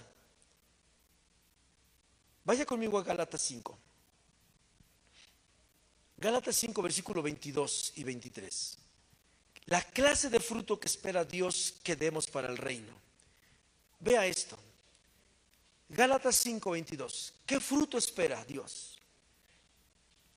[2.45, 3.79] Vaya conmigo a Gálatas 5.
[6.17, 8.79] Gálatas 5, versículo 22 y 23.
[9.67, 12.93] La clase de fruto que espera Dios que demos para el reino.
[14.01, 14.59] Vea esto.
[15.89, 17.35] Gálatas 5:22.
[17.45, 18.99] ¿Qué fruto espera Dios?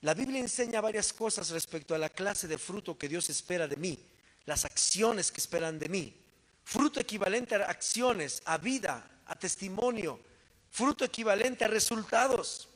[0.02, 3.78] La Biblia enseña varias cosas respecto a la clase de fruto que Dios espera de
[3.78, 3.98] mí,
[4.46, 6.14] las acciones que esperan de mí.
[6.66, 10.20] Fruto equivalente a acciones, a vida, a testimonio.
[10.70, 12.68] Fruto equivalente a resultados.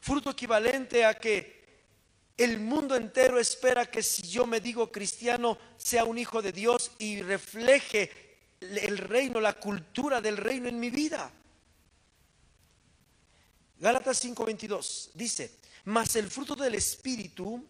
[0.00, 1.56] Fruto equivalente a que
[2.36, 6.90] el mundo entero espera que si yo me digo cristiano sea un hijo de Dios
[6.98, 8.25] y refleje
[8.60, 11.30] el reino, la cultura del reino en mi vida.
[13.78, 17.64] Gálatas 5:22 dice, mas el fruto del Espíritu,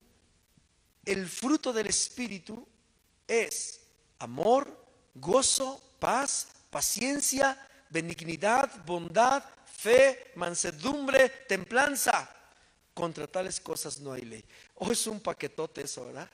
[1.05, 2.66] el fruto del Espíritu
[3.26, 3.80] es
[4.18, 12.32] amor, gozo, paz, paciencia, benignidad, bondad, fe, mansedumbre, templanza.
[12.95, 14.45] Contra tales cosas no hay ley.
[14.76, 16.30] O es un paquetote eso, ¿verdad?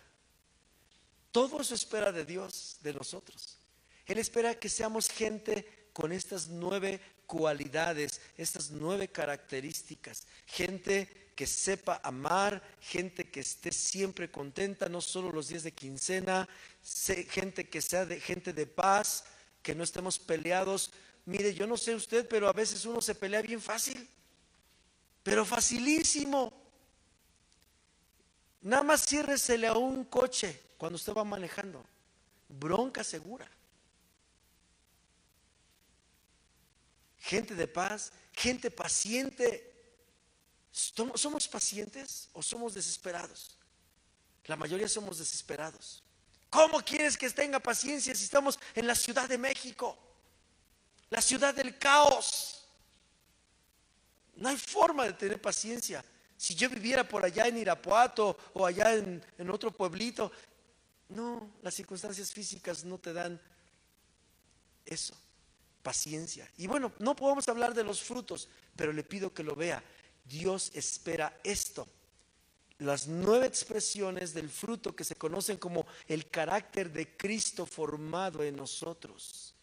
[1.33, 3.59] Todo eso espera de Dios, de nosotros.
[4.07, 10.27] Él espera que seamos gente con estas nueve cualidades, estas nueve características.
[10.47, 16.49] Gente que sepa amar, gente que esté siempre contenta, no solo los días de quincena,
[17.31, 19.25] gente que sea de, gente de paz,
[19.63, 20.93] que no estemos peleados.
[21.25, 24.09] Mire, yo no sé usted, pero a veces uno se pelea bien fácil,
[25.23, 26.53] pero facilísimo.
[28.61, 31.85] Nada más ciérresele a un coche cuando usted va manejando.
[32.49, 33.49] Bronca segura.
[37.23, 39.71] Gente de paz, gente paciente.
[40.73, 43.57] ¿Somos pacientes o somos desesperados?
[44.47, 46.03] La mayoría somos desesperados.
[46.51, 49.97] ¿Cómo quieres que tenga paciencia si estamos en la Ciudad de México?
[51.11, 52.65] La ciudad del caos.
[54.35, 56.05] No hay forma de tener paciencia.
[56.37, 60.33] Si yo viviera por allá en Irapuato o allá en, en otro pueblito,
[61.11, 63.41] no, las circunstancias físicas no te dan
[64.85, 65.15] eso,
[65.83, 66.49] paciencia.
[66.57, 69.83] Y bueno, no podemos hablar de los frutos, pero le pido que lo vea.
[70.25, 71.87] Dios espera esto.
[72.79, 78.57] Las nueve expresiones del fruto que se conocen como el carácter de Cristo formado en
[78.57, 79.55] nosotros.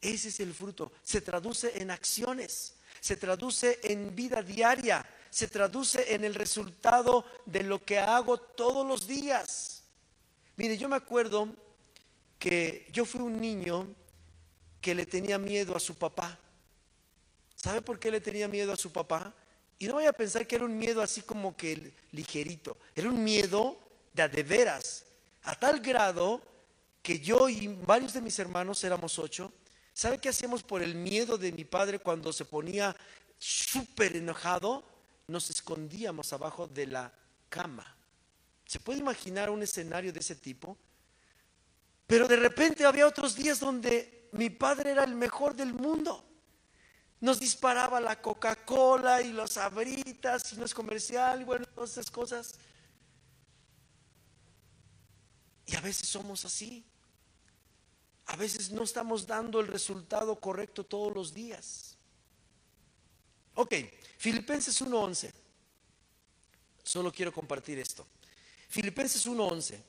[0.00, 0.92] Ese es el fruto.
[1.02, 7.62] Se traduce en acciones, se traduce en vida diaria, se traduce en el resultado de
[7.62, 9.82] lo que hago todos los días.
[10.56, 11.54] Mire, yo me acuerdo
[12.38, 13.86] que yo fui un niño
[14.86, 16.38] que le tenía miedo a su papá.
[17.56, 19.34] ¿Sabe por qué le tenía miedo a su papá?
[19.80, 22.76] Y no voy a pensar que era un miedo así como que ligerito.
[22.94, 23.80] Era un miedo
[24.12, 25.04] de a de veras.
[25.42, 26.40] A tal grado
[27.02, 29.52] que yo y varios de mis hermanos éramos ocho.
[29.92, 32.94] ¿Sabe qué hacíamos por el miedo de mi padre cuando se ponía
[33.40, 34.84] súper enojado?
[35.26, 37.12] Nos escondíamos abajo de la
[37.48, 37.92] cama.
[38.64, 40.78] ¿Se puede imaginar un escenario de ese tipo?
[42.06, 46.24] Pero de repente había otros días donde mi padre era el mejor del mundo.
[47.20, 52.10] Nos disparaba la Coca-Cola y los abritas y no es comercial y bueno, todas esas
[52.10, 52.58] cosas.
[55.66, 56.84] Y a veces somos así.
[58.26, 61.96] A veces no estamos dando el resultado correcto todos los días.
[63.54, 63.74] Ok,
[64.18, 65.32] Filipenses 1.11.
[66.82, 68.06] Solo quiero compartir esto.
[68.68, 69.80] Filipenses 1.11.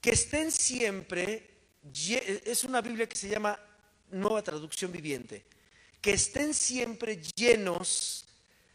[0.00, 1.55] Que estén siempre,
[1.92, 3.58] es una Biblia que se llama
[4.10, 5.44] Nueva Traducción Viviente
[6.06, 8.26] que estén siempre llenos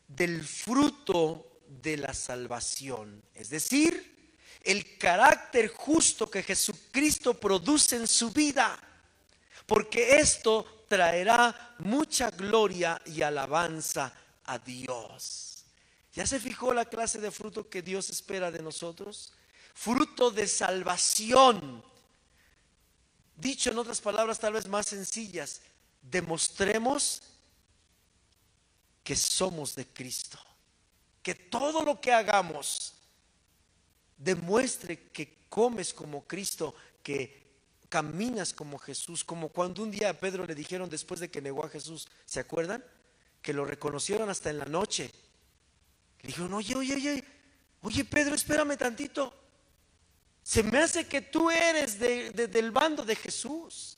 [0.06, 8.32] del fruto de la salvación, es decir, el carácter justo que Jesucristo produce en su
[8.32, 8.78] vida,
[9.66, 15.64] porque esto traerá mucha gloria y alabanza a Dios.
[16.14, 19.32] ¿Ya se fijó la clase de fruto que Dios espera de nosotros?
[19.74, 21.82] Fruto de salvación.
[23.42, 25.62] Dicho en otras palabras tal vez más sencillas,
[26.00, 27.24] demostremos
[29.04, 30.38] que somos de Cristo.
[31.24, 32.94] Que todo lo que hagamos
[34.16, 37.42] demuestre que comes como Cristo, que
[37.90, 41.66] caminas como Jesús, como cuando un día a Pedro le dijeron después de que negó
[41.66, 42.86] a Jesús, ¿se acuerdan?
[43.42, 45.12] Que lo reconocieron hasta en la noche.
[46.22, 47.24] Le dijeron, oye, oye, oye,
[47.82, 49.41] oye Pedro, espérame tantito.
[50.44, 53.98] Se me hace que tú eres del bando de Jesús.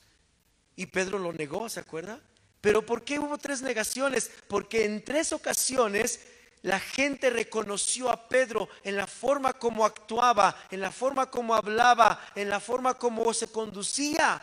[0.76, 2.20] Y Pedro lo negó, ¿se acuerda?
[2.60, 4.32] Pero ¿por qué hubo tres negaciones?
[4.48, 6.22] Porque en tres ocasiones
[6.62, 12.32] la gente reconoció a Pedro en la forma como actuaba, en la forma como hablaba,
[12.36, 14.42] en la forma como se conducía.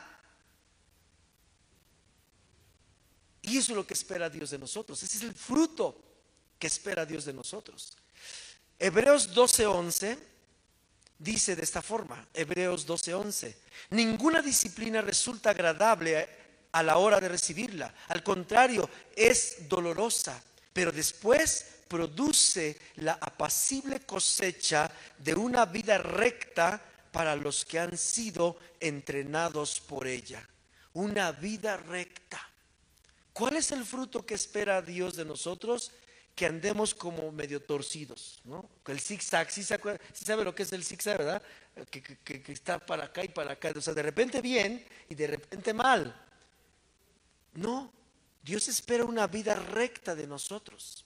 [3.42, 5.03] Y eso es lo que espera Dios de nosotros.
[5.03, 6.01] Ese es el fruto
[6.59, 7.96] que espera Dios de nosotros.
[8.78, 10.30] Hebreos 12:11
[11.21, 13.55] dice de esta forma, Hebreos 12:11,
[13.91, 16.29] ninguna disciplina resulta agradable
[16.73, 20.43] a la hora de recibirla, al contrario, es dolorosa,
[20.73, 26.81] pero después produce la apacible cosecha de una vida recta
[27.12, 30.49] para los que han sido entrenados por ella.
[30.95, 32.41] Una vida recta.
[33.33, 35.93] ¿Cuál es el fruto que espera Dios de nosotros?
[36.41, 38.66] Que andemos como medio torcidos, ¿no?
[38.86, 41.43] El zigzag, ¿sí, sabe lo que es el zigzag, verdad?
[41.91, 43.74] Que, que, está para acá y para acá.
[43.76, 46.18] O sea, de repente bien y de repente mal.
[47.53, 47.93] No,
[48.43, 51.05] Dios espera una vida recta de nosotros.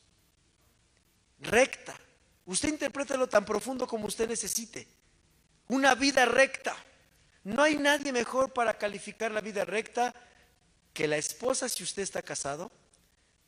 [1.40, 1.98] Recta.
[2.46, 4.86] Usted interprétalo tan profundo como usted necesite.
[5.66, 6.76] Una vida recta.
[7.42, 10.14] No hay nadie mejor para calificar la vida recta
[10.92, 12.70] que la esposa si usted está casado.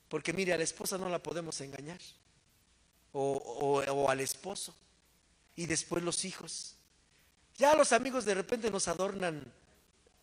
[0.09, 2.01] Porque mire, a la esposa no la podemos engañar.
[3.13, 4.75] O, al esposo.
[5.57, 6.77] Y después los hijos.
[7.57, 9.43] Ya los amigos de repente nos adornan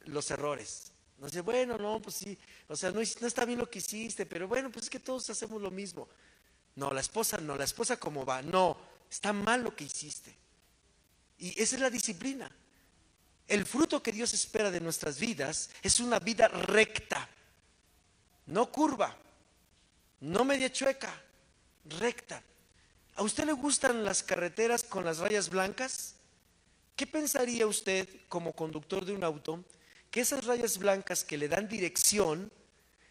[0.06, 0.92] los errores.
[1.18, 4.26] Nos dice, bueno, no, pues sí, o sea, no, no, está bien lo que hiciste,
[4.26, 6.08] pero bueno, pues es que todos hacemos lo mismo.
[6.76, 8.78] No, la esposa no, la esposa cómo va, no,
[9.10, 10.36] está mal lo que hiciste.
[11.38, 12.52] Y esa es la disciplina.
[13.48, 17.30] El fruto que Dios espera de nuestras vidas es una vida recta,
[18.48, 19.16] no curva,
[20.24, 21.14] no media chueca,
[22.00, 22.42] recta.
[23.16, 26.16] ¿A usted le gustan las carreteras con las rayas blancas?
[26.96, 29.66] ¿Qué pensaría usted como conductor de un auto
[30.10, 32.50] que esas rayas blancas que le dan dirección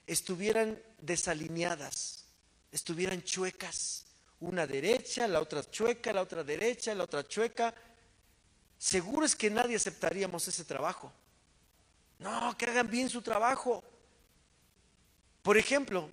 [0.06, 2.24] estuvieran desalineadas,
[2.70, 4.06] estuvieran chuecas?
[4.40, 7.74] Una derecha, la otra chueca, la otra derecha, la otra chueca
[8.78, 11.12] seguro es que nadie aceptaríamos ese trabajo.
[12.18, 13.84] No, que hagan bien su trabajo.
[15.42, 16.10] Por ejemplo,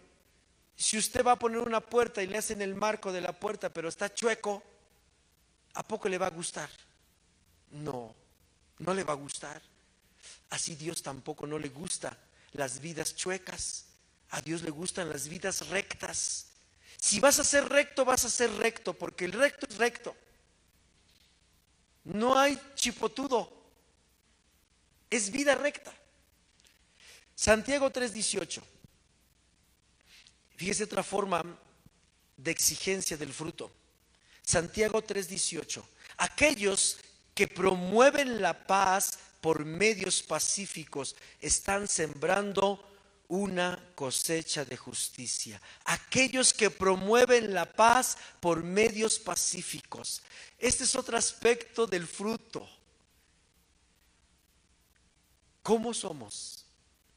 [0.80, 3.68] si usted va a poner una puerta y le hacen el marco de la puerta,
[3.68, 4.64] pero está chueco,
[5.74, 6.70] ¿a poco le va a gustar?
[7.72, 8.16] No,
[8.78, 9.62] no le va a gustar.
[10.50, 12.18] Así Dios tampoco no le gusta
[12.54, 13.88] las vidas chuecas.
[14.30, 16.48] A Dios le gustan las vidas rectas.
[16.98, 20.16] Si vas a ser recto, vas a ser recto, porque el recto es recto.
[22.06, 23.52] No hay chipotudo.
[25.10, 25.94] Es vida recta.
[27.36, 28.79] Santiago 3:18.
[30.60, 31.42] Fíjese otra forma
[32.36, 33.72] de exigencia del fruto.
[34.42, 35.82] Santiago 3:18.
[36.18, 36.98] Aquellos
[37.34, 42.86] que promueven la paz por medios pacíficos están sembrando
[43.30, 45.62] una cosecha de justicia.
[45.86, 50.22] Aquellos que promueven la paz por medios pacíficos.
[50.58, 52.68] Este es otro aspecto del fruto.
[55.64, 56.66] ¿Cómo somos?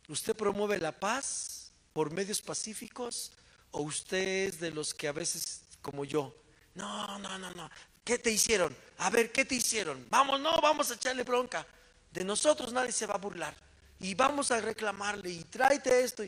[0.06, 1.61] ¿Usted promueve la paz
[1.92, 3.32] por medios pacíficos
[3.70, 6.34] o usted es de los que a veces, como yo,
[6.74, 7.70] no, no, no, no,
[8.04, 8.74] ¿qué te hicieron?
[8.98, 10.06] A ver, ¿qué te hicieron?
[10.10, 11.66] Vamos, no, vamos a echarle bronca.
[12.10, 13.54] De nosotros nadie se va a burlar
[14.00, 16.22] y vamos a reclamarle y tráete esto.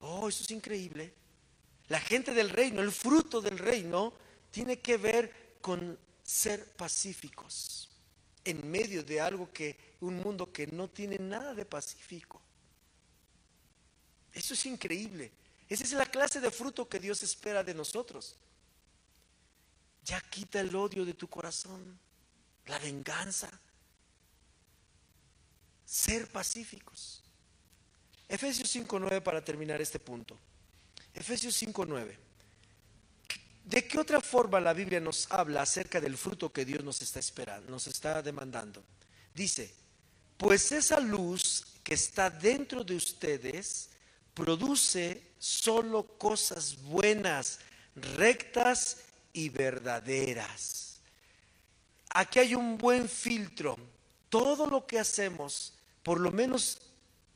[0.00, 1.14] Oh, eso es increíble.
[1.88, 4.12] La gente del reino, el fruto del reino,
[4.50, 7.88] tiene que ver con ser pacíficos
[8.44, 12.40] en medio de algo que, un mundo que no tiene nada de pacífico.
[14.34, 15.32] Eso es increíble.
[15.68, 18.36] Esa es la clase de fruto que Dios espera de nosotros.
[20.04, 21.98] Ya quita el odio de tu corazón,
[22.66, 23.50] la venganza,
[25.86, 27.22] ser pacíficos.
[28.28, 30.36] Efesios 5.9 para terminar este punto.
[31.14, 32.16] Efesios 5.9.
[33.64, 37.20] ¿De qué otra forma la Biblia nos habla acerca del fruto que Dios nos está
[37.20, 38.84] esperando, nos está demandando?
[39.34, 39.72] Dice,
[40.36, 43.90] pues esa luz que está dentro de ustedes
[44.34, 47.60] produce solo cosas buenas,
[47.94, 48.98] rectas
[49.32, 51.00] y verdaderas.
[52.10, 53.76] Aquí hay un buen filtro.
[54.28, 56.78] Todo lo que hacemos por lo menos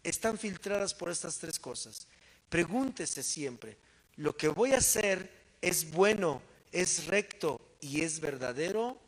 [0.04, 2.06] están filtradas por estas tres cosas.
[2.48, 3.76] Pregúntese siempre,
[4.16, 5.30] ¿lo que voy a hacer
[5.60, 6.40] es bueno,
[6.70, 8.98] es recto y es verdadero?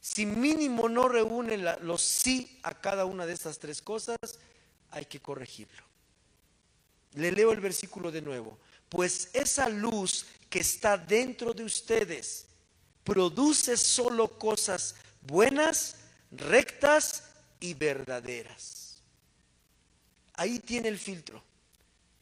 [0.00, 4.18] Si mínimo no reúne los sí a cada una de estas tres cosas,
[4.90, 5.87] hay que corregirlo.
[7.18, 8.58] Le leo el versículo de nuevo.
[8.88, 12.46] Pues esa luz que está dentro de ustedes
[13.02, 15.96] produce solo cosas buenas,
[16.30, 17.24] rectas
[17.58, 19.02] y verdaderas.
[20.34, 21.42] Ahí tiene el filtro.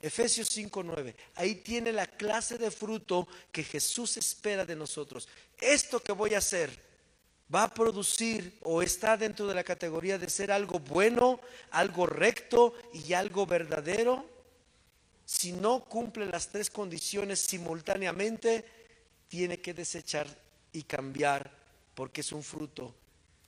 [0.01, 1.15] Efesios 5:9.
[1.35, 5.29] Ahí tiene la clase de fruto que Jesús espera de nosotros.
[5.61, 6.71] Esto que voy a hacer
[7.55, 11.39] va a producir o está dentro de la categoría de ser algo bueno,
[11.71, 14.36] algo recto y algo verdadero.
[15.27, 18.65] Si no cumple las tres condiciones simultáneamente,
[19.27, 20.27] tiene que desechar
[20.73, 21.51] y cambiar
[21.95, 22.95] porque es un fruto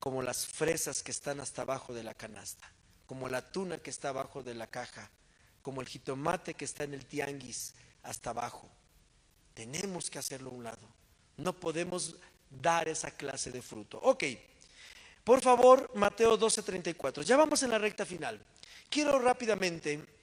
[0.00, 2.68] como las fresas que están hasta abajo de la canasta,
[3.06, 5.08] como la tuna que está abajo de la caja,
[5.62, 8.68] como el jitomate que está en el tianguis hasta abajo.
[9.54, 10.88] Tenemos que hacerlo a un lado.
[11.36, 12.16] No podemos
[12.50, 14.00] dar esa clase de fruto.
[14.02, 14.24] Ok,
[15.22, 17.22] por favor, Mateo 12:34.
[17.22, 18.40] Ya vamos en la recta final.
[18.90, 20.17] Quiero rápidamente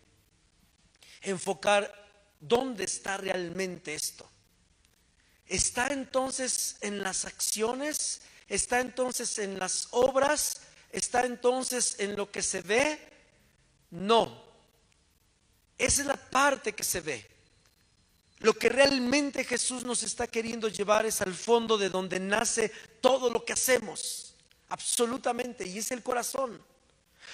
[1.25, 1.93] enfocar
[2.39, 4.29] dónde está realmente esto.
[5.47, 8.21] ¿Está entonces en las acciones?
[8.47, 10.61] ¿Está entonces en las obras?
[10.91, 12.99] ¿Está entonces en lo que se ve?
[13.91, 14.43] No.
[15.77, 17.27] Esa es la parte que se ve.
[18.39, 22.71] Lo que realmente Jesús nos está queriendo llevar es al fondo de donde nace
[23.01, 24.35] todo lo que hacemos.
[24.69, 25.67] Absolutamente.
[25.67, 26.61] Y es el corazón.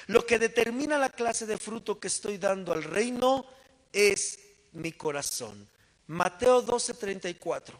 [0.07, 3.45] Lo que determina la clase de fruto que estoy dando al reino
[3.91, 4.39] es
[4.73, 5.67] mi corazón.
[6.07, 7.79] Mateo 12:34.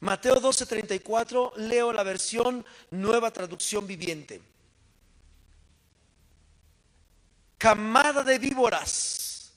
[0.00, 4.40] Mateo 12:34, leo la versión nueva traducción viviente.
[7.58, 9.52] Camada de víboras,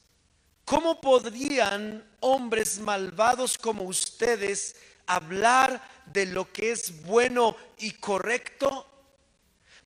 [0.65, 4.75] ¿cómo podrían hombres malvados como ustedes
[5.05, 8.85] hablar de lo que es bueno y correcto?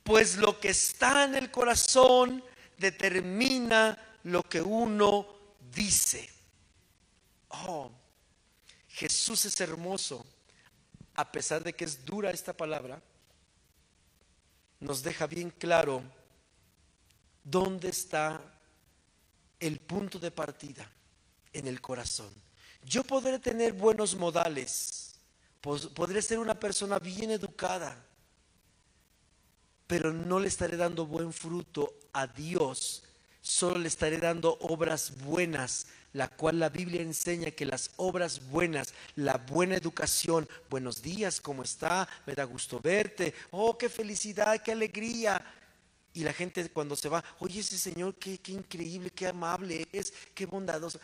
[0.01, 2.43] Pues lo que está en el corazón
[2.77, 5.27] determina lo que uno
[5.73, 6.29] dice.
[7.49, 7.91] Oh,
[8.89, 10.25] Jesús es hermoso
[11.17, 13.01] a pesar de que es dura esta palabra,
[14.79, 16.03] nos deja bien claro
[17.43, 18.39] dónde está
[19.59, 20.89] el punto de partida
[21.51, 22.31] en el corazón.
[22.83, 25.15] Yo podré tener buenos modales,
[25.59, 28.05] podré ser una persona bien educada,
[29.87, 33.03] pero no le estaré dando buen fruto a Dios,
[33.41, 38.93] solo le estaré dando obras buenas la cual la Biblia enseña que las obras buenas,
[39.15, 42.07] la buena educación, buenos días, ¿cómo está?
[42.25, 45.39] Me da gusto verte, oh, qué felicidad, qué alegría.
[46.13, 50.11] Y la gente cuando se va, oye, ese Señor, qué, qué increíble, qué amable es,
[50.33, 50.99] qué bondadoso.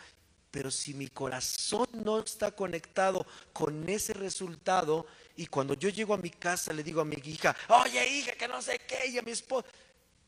[0.50, 5.06] Pero si mi corazón no está conectado con ese resultado,
[5.36, 8.48] y cuando yo llego a mi casa le digo a mi hija, oye hija, que
[8.48, 9.66] no sé qué, y a mi esposo,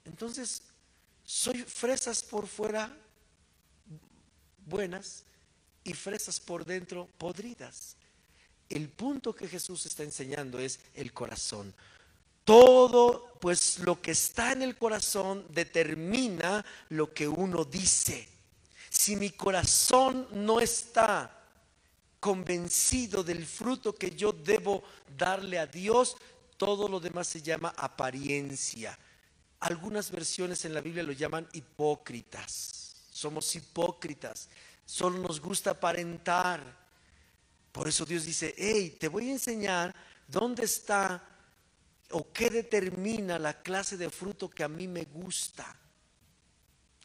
[0.05, 0.63] entonces
[1.25, 2.97] soy fresas por fuera
[4.65, 5.25] buenas
[5.85, 7.97] y fresas por dentro podridas.
[8.69, 11.73] El punto que Jesús está enseñando es el corazón.
[12.45, 18.29] Todo, pues lo que está en el corazón determina lo que uno dice.
[18.91, 21.36] Si mi corazón no está
[22.21, 24.83] convencido del fruto que yo debo
[25.17, 26.17] darle a Dios,
[26.57, 28.99] todo lo demás se llama apariencia.
[29.61, 32.87] Algunas versiones en la Biblia lo llaman hipócritas
[33.17, 34.51] somos hipócritas,
[34.85, 36.61] solo nos gusta aparentar.
[37.73, 39.95] Por eso Dios dice, hey, te voy a enseñar
[40.29, 41.27] dónde está
[42.11, 45.75] o qué determina la clase de fruto que a mí me gusta.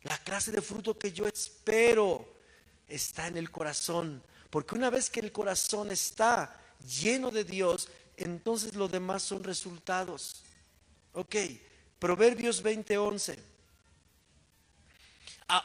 [0.03, 2.27] La clase de fruto que yo espero
[2.89, 4.21] está en el corazón.
[4.51, 6.55] Porque una vez que el corazón está
[7.01, 7.87] lleno de Dios,
[8.17, 10.43] entonces lo demás son resultados.
[11.13, 11.35] Ok,
[11.97, 13.39] Proverbios 20:11.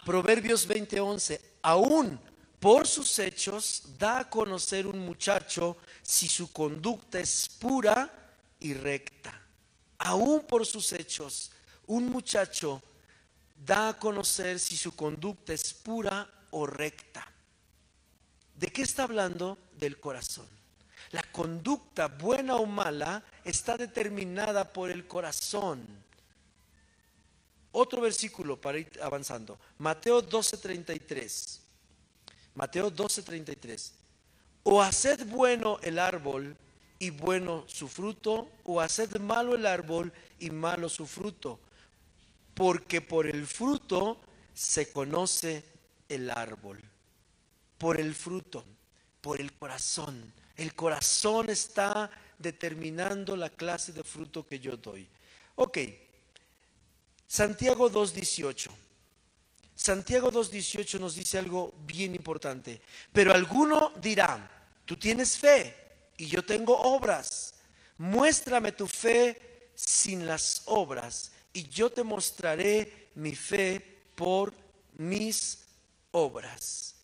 [0.05, 2.19] Proverbios 20:11, aún
[2.61, 8.11] por sus hechos da a conocer un muchacho si su conducta es pura
[8.61, 9.43] y recta.
[9.99, 11.51] Aún por sus hechos,
[11.87, 12.83] un muchacho
[13.57, 17.36] da a conocer si su conducta es pura o recta.
[18.57, 19.59] ¿De qué está hablando?
[19.79, 20.47] Del corazón.
[21.11, 25.87] La conducta buena o mala está determinada por el corazón.
[27.73, 29.59] Otro versículo para ir avanzando.
[29.79, 31.61] Mateo 12:33.
[32.55, 33.93] Mateo 12:33.
[34.63, 36.57] O haced bueno el árbol
[36.99, 41.61] y bueno su fruto, o haced malo el árbol y malo su fruto.
[42.55, 44.19] Porque por el fruto
[44.55, 45.63] se conoce
[46.09, 46.83] el árbol.
[47.79, 48.65] Por el fruto,
[49.21, 50.33] por el corazón.
[50.57, 55.09] El corazón está determinando la clase de fruto que yo doy.
[55.57, 55.79] Ok,
[57.27, 58.71] Santiago 2.18.
[59.75, 62.81] Santiago 2.18 nos dice algo bien importante.
[63.13, 64.51] Pero alguno dirá,
[64.85, 65.77] tú tienes fe
[66.17, 67.55] y yo tengo obras.
[67.99, 73.81] Muéstrame tu fe sin las obras y yo te mostraré mi fe
[74.15, 74.53] por
[74.97, 75.59] mis
[76.11, 76.96] obras.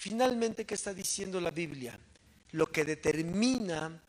[0.00, 2.00] Finalmente, ¿qué está diciendo la Biblia?
[2.52, 4.02] Lo que determina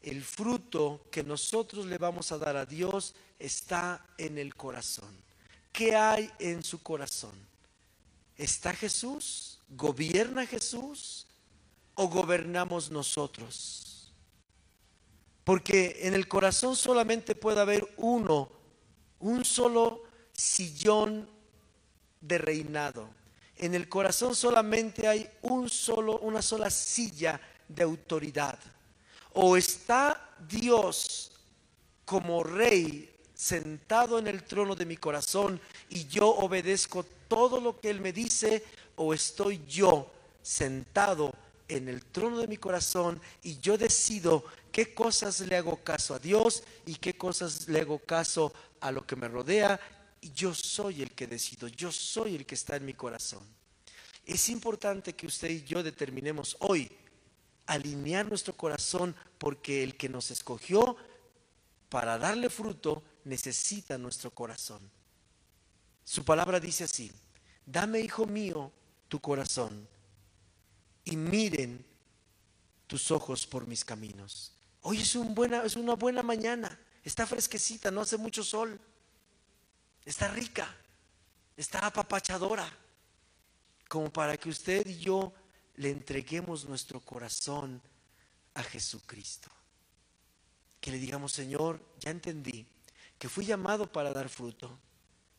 [0.00, 5.14] el fruto que nosotros le vamos a dar a Dios está en el corazón.
[5.70, 7.34] ¿Qué hay en su corazón?
[8.34, 9.60] ¿Está Jesús?
[9.68, 11.26] ¿Gobierna Jesús?
[11.96, 14.14] ¿O gobernamos nosotros?
[15.44, 18.50] Porque en el corazón solamente puede haber uno,
[19.18, 21.28] un solo sillón
[22.22, 23.25] de reinado.
[23.58, 28.58] En el corazón solamente hay un solo, una sola silla de autoridad.
[29.32, 31.32] O está Dios
[32.04, 37.90] como rey sentado en el trono de mi corazón y yo obedezco todo lo que
[37.90, 38.64] Él me dice,
[38.96, 40.10] o estoy yo
[40.42, 41.34] sentado
[41.68, 46.18] en el trono de mi corazón y yo decido qué cosas le hago caso a
[46.18, 49.80] Dios y qué cosas le hago caso a lo que me rodea.
[50.34, 53.42] Yo soy el que decido, yo soy el que está en mi corazón.
[54.24, 56.90] Es importante que usted y yo determinemos hoy
[57.66, 60.96] alinear nuestro corazón porque el que nos escogió
[61.88, 64.80] para darle fruto necesita nuestro corazón.
[66.04, 67.10] Su palabra dice así,
[67.64, 68.72] dame, hijo mío,
[69.08, 69.88] tu corazón
[71.04, 71.84] y miren
[72.86, 74.52] tus ojos por mis caminos.
[74.82, 78.78] Hoy es, un buena, es una buena mañana, está fresquecita, no hace mucho sol,
[80.06, 80.74] está rica,
[81.56, 82.66] está apapachadora,
[83.88, 85.34] como para que usted y yo
[85.74, 87.82] le entreguemos nuestro corazón
[88.54, 89.50] a Jesucristo.
[90.80, 92.66] Que le digamos, Señor, ya entendí
[93.18, 94.78] que fui llamado para dar fruto.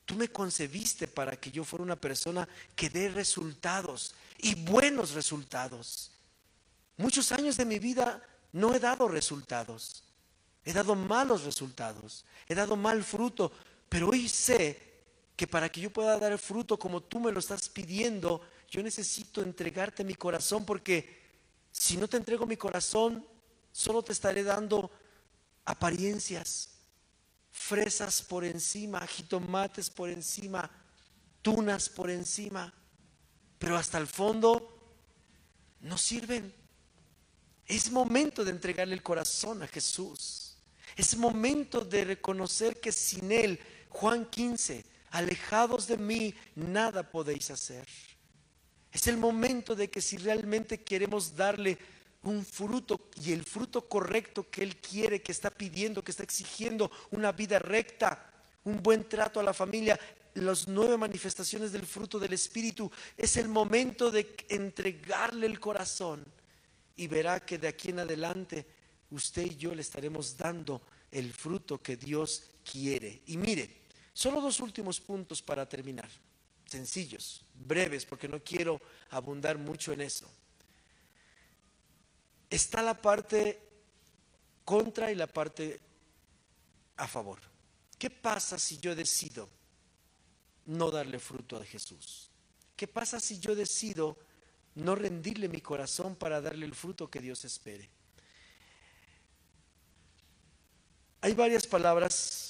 [0.06, 6.12] Tú me concebiste para que yo fuera una persona que dé resultados y buenos resultados.
[6.98, 8.22] Muchos años de mi vida
[8.54, 10.04] no he dado resultados.
[10.64, 12.26] He dado malos resultados.
[12.48, 13.52] He dado mal fruto.
[13.90, 14.88] Pero hoy sé
[15.36, 19.42] que para que yo pueda dar fruto como tú me lo estás pidiendo, yo necesito
[19.42, 21.26] entregarte mi corazón porque
[21.72, 23.26] si no te entrego mi corazón,
[23.72, 24.90] solo te estaré dando
[25.66, 26.70] apariencias,
[27.52, 30.70] fresas por encima, jitomates por encima,
[31.42, 32.74] tunas por encima,
[33.60, 34.78] pero hasta el fondo
[35.82, 36.54] no sirven.
[37.66, 40.58] Es momento de entregarle el corazón a Jesús.
[40.96, 43.60] Es momento de reconocer que sin Él,
[43.90, 47.88] Juan 15, alejados de mí, nada podéis hacer.
[48.92, 51.78] Es el momento de que si realmente queremos darle
[52.24, 56.92] un fruto y el fruto correcto que Él quiere, que está pidiendo, que está exigiendo,
[57.12, 58.34] una vida recta,
[58.64, 60.00] un buen trato a la familia,
[60.34, 66.26] las nueve manifestaciones del fruto del Espíritu, es el momento de entregarle el corazón
[66.96, 68.66] y verá que de aquí en adelante
[69.12, 70.82] usted y yo le estaremos dando
[71.12, 73.22] el fruto que Dios quiere.
[73.28, 73.77] Y mire,
[74.18, 76.10] solo dos últimos puntos para terminar
[76.66, 80.28] sencillos, breves, porque no quiero abundar mucho en eso.
[82.50, 83.62] Está la parte
[84.66, 85.80] contra y la parte
[86.96, 87.40] a favor.
[88.00, 89.48] ¿Qué pasa si yo decido
[90.66, 92.32] no darle fruto a Jesús?
[92.76, 94.18] ¿Qué pasa si yo decido
[94.74, 97.88] no rendirle mi corazón para darle el fruto que Dios espere?
[101.22, 102.47] Hay varias palabras.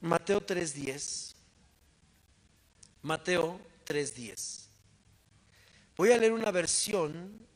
[0.00, 1.30] Mateo 3:10
[3.02, 4.68] Mateo 3:10.
[5.96, 7.46] Voy a leer una versión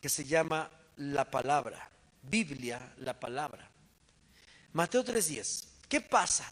[0.00, 1.90] que se llama La Palabra,
[2.22, 3.70] Biblia, la Palabra.
[4.72, 5.66] Mateo 3:10.
[5.88, 6.50] ¿Qué pasa?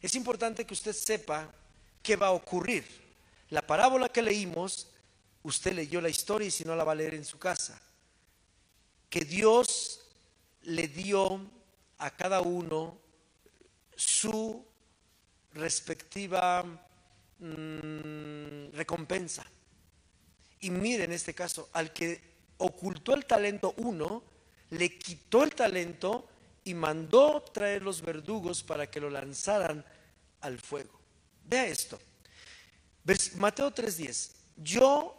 [0.00, 1.52] Es importante que usted sepa
[2.02, 2.84] qué va a ocurrir.
[3.50, 4.88] La parábola que leímos,
[5.42, 7.80] usted leyó la historia y si no la va a leer en su casa.
[9.10, 10.00] Que Dios
[10.62, 11.40] le dio
[11.98, 12.98] a cada uno
[13.96, 14.64] su
[15.54, 16.86] respectiva
[17.38, 19.44] Mm, recompensa.
[20.60, 22.18] Y mire en este caso, al que
[22.58, 24.22] ocultó el talento uno,
[24.70, 26.28] le quitó el talento
[26.64, 29.84] y mandó traer los verdugos para que lo lanzaran
[30.40, 30.98] al fuego.
[31.44, 32.00] Vea esto.
[33.36, 34.32] Mateo 3:10.
[34.56, 35.14] Yo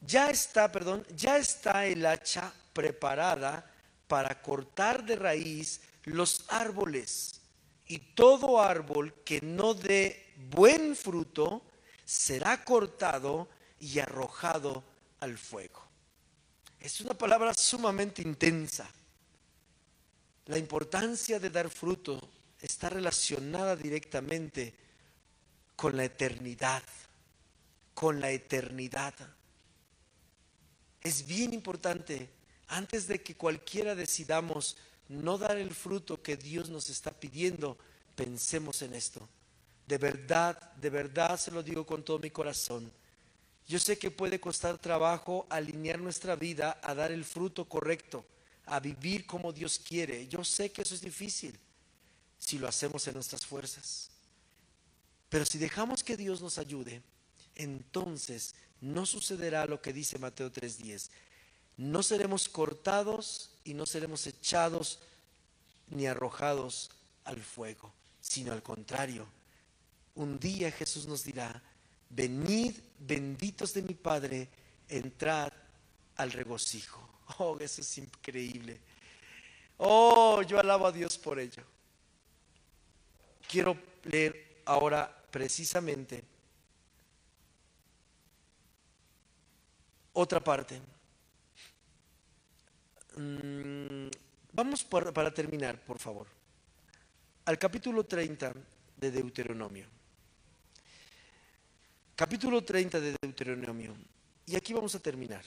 [0.00, 3.68] ya está, perdón, ya está el hacha preparada
[4.06, 7.40] para cortar de raíz los árboles
[7.86, 11.62] y todo árbol que no dé buen fruto
[12.04, 13.48] será cortado
[13.80, 14.84] y arrojado
[15.20, 15.82] al fuego.
[16.80, 18.88] Es una palabra sumamente intensa.
[20.46, 22.30] La importancia de dar fruto
[22.60, 24.74] está relacionada directamente
[25.74, 26.82] con la eternidad,
[27.94, 29.14] con la eternidad.
[31.00, 32.30] Es bien importante,
[32.68, 34.76] antes de que cualquiera decidamos
[35.08, 37.78] no dar el fruto que Dios nos está pidiendo,
[38.14, 39.28] pensemos en esto.
[39.86, 42.90] De verdad, de verdad se lo digo con todo mi corazón.
[43.68, 48.24] Yo sé que puede costar trabajo alinear nuestra vida a dar el fruto correcto,
[48.66, 50.26] a vivir como Dios quiere.
[50.28, 51.58] Yo sé que eso es difícil
[52.38, 54.10] si lo hacemos en nuestras fuerzas.
[55.28, 57.02] Pero si dejamos que Dios nos ayude,
[57.54, 61.10] entonces no sucederá lo que dice Mateo 3:10.
[61.76, 65.00] No seremos cortados y no seremos echados
[65.88, 66.90] ni arrojados
[67.24, 69.26] al fuego, sino al contrario.
[70.14, 71.60] Un día Jesús nos dirá,
[72.08, 74.48] venid benditos de mi Padre,
[74.88, 75.52] entrad
[76.16, 77.02] al regocijo.
[77.38, 78.80] Oh, eso es increíble.
[79.78, 81.64] Oh, yo alabo a Dios por ello.
[83.50, 86.22] Quiero leer ahora precisamente
[90.12, 90.80] otra parte.
[93.16, 94.08] Mm,
[94.52, 96.26] vamos para terminar, por favor,
[97.46, 98.52] al capítulo 30
[98.96, 99.86] de Deuteronomio.
[102.14, 103.96] Capítulo 30 de Deuteronomio.
[104.46, 105.44] Y aquí vamos a terminar.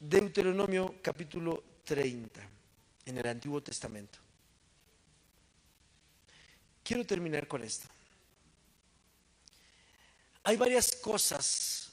[0.00, 2.40] Deuteronomio capítulo 30
[3.06, 4.18] en el Antiguo Testamento.
[6.84, 7.88] Quiero terminar con esto.
[10.44, 11.87] Hay varias cosas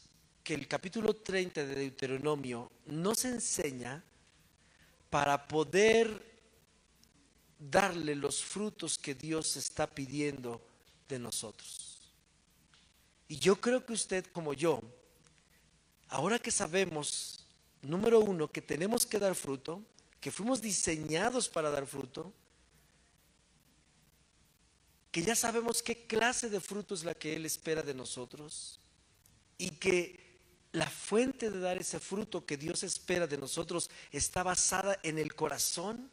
[0.46, 4.04] que el capítulo 30 de Deuteronomio nos enseña
[5.10, 6.22] para poder
[7.58, 10.62] darle los frutos que Dios está pidiendo
[11.10, 12.14] de nosotros.
[13.28, 14.84] Y yo creo que usted como yo,
[16.10, 17.44] ahora que sabemos,
[17.82, 19.82] número uno, que tenemos que dar fruto,
[20.22, 22.32] que fuimos diseñados para dar fruto,
[25.12, 28.80] que ya sabemos qué clase de fruto es la que Él espera de nosotros
[29.58, 30.25] y que
[30.76, 35.34] la fuente de dar ese fruto que Dios espera de nosotros está basada en el
[35.34, 36.12] corazón.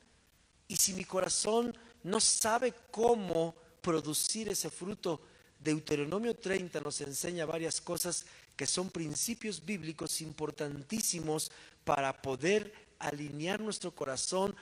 [0.68, 5.20] Y si mi corazón no sabe cómo producir ese fruto,
[5.58, 11.50] Deuteronomio 30 nos enseña varias cosas que son principios bíblicos importantísimos
[11.84, 14.54] para poder alinear nuestro corazón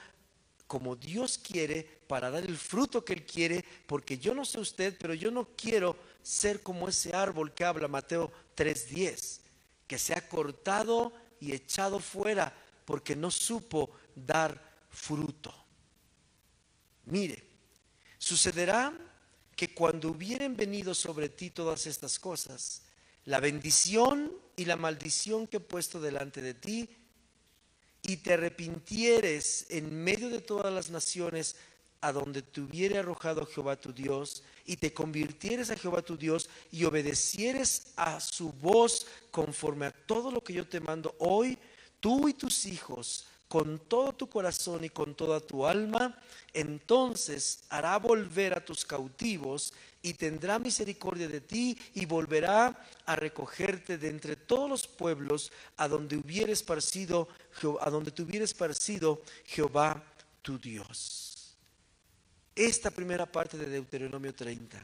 [0.65, 4.97] como Dios quiere, para dar el fruto que Él quiere, porque yo no sé usted,
[4.99, 9.40] pero yo no quiero ser como ese árbol que habla Mateo 3:10,
[9.91, 11.11] que se ha cortado
[11.41, 15.53] y echado fuera porque no supo dar fruto.
[17.07, 17.43] Mire,
[18.17, 18.97] sucederá
[19.53, 22.83] que cuando hubieren venido sobre ti todas estas cosas,
[23.25, 26.89] la bendición y la maldición que he puesto delante de ti,
[28.01, 31.57] y te arrepintieres en medio de todas las naciones
[32.01, 36.49] a donde te hubiere arrojado Jehová tu Dios, y te convirtieres a Jehová tu Dios
[36.71, 41.57] y obedecieres a su voz conforme a todo lo que yo te mando hoy,
[41.99, 46.17] tú y tus hijos, con todo tu corazón y con toda tu alma,
[46.53, 53.97] entonces hará volver a tus cautivos y tendrá misericordia de ti y volverá a recogerte
[53.97, 57.27] de entre todos los pueblos a donde hubiera esparcido,
[57.81, 60.01] a donde te hubiera esparcido Jehová
[60.41, 61.30] tu Dios.
[62.55, 64.79] Esta primera parte de Deuteronomio 30,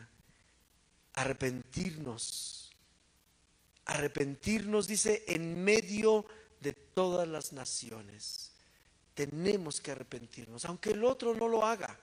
[1.13, 2.71] arrepentirnos,
[3.85, 6.25] arrepentirnos dice en medio
[6.59, 8.51] de todas las naciones
[9.17, 11.99] tenemos que arrepentirnos, aunque el otro no lo haga,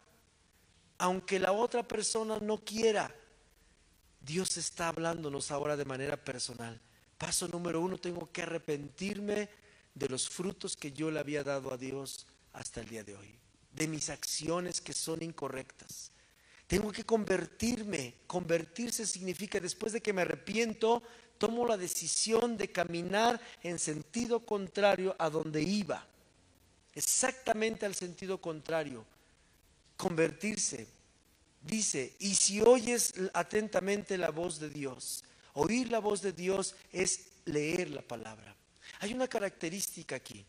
[0.98, 3.14] aunque la otra persona no quiera.
[4.20, 6.80] Dios está hablándonos ahora de manera personal.
[7.16, 9.48] Paso número uno, tengo que arrepentirme
[9.94, 13.38] de los frutos que yo le había dado a Dios hasta el día de hoy,
[13.74, 16.10] de mis acciones que son incorrectas.
[16.66, 18.14] Tengo que convertirme.
[18.26, 21.02] Convertirse significa después de que me arrepiento,
[21.38, 26.06] tomo la decisión de caminar en sentido contrario a donde iba
[26.94, 29.04] exactamente al sentido contrario,
[29.96, 30.86] convertirse.
[31.60, 37.28] Dice, y si oyes atentamente la voz de Dios, oír la voz de Dios es
[37.46, 38.54] leer la palabra.
[39.00, 40.44] Hay una característica aquí,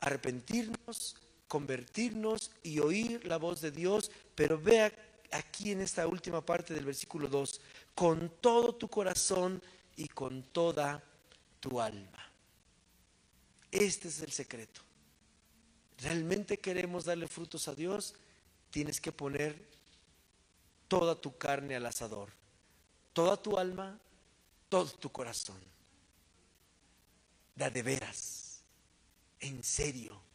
[0.00, 1.16] arrepentirnos,
[1.48, 4.92] convertirnos y oír la voz de Dios, pero vea
[5.32, 7.60] aquí en esta última parte del versículo 2,
[7.94, 9.60] con todo tu corazón
[9.96, 11.02] y con toda
[11.58, 12.30] tu alma.
[13.70, 14.82] Este es el secreto.
[15.98, 18.14] Realmente queremos darle frutos a Dios,
[18.70, 19.66] tienes que poner
[20.86, 22.30] toda tu carne al asador,
[23.12, 23.98] toda tu alma,
[24.68, 25.60] todo tu corazón.
[27.56, 28.62] Da de veras,
[29.40, 30.27] en serio,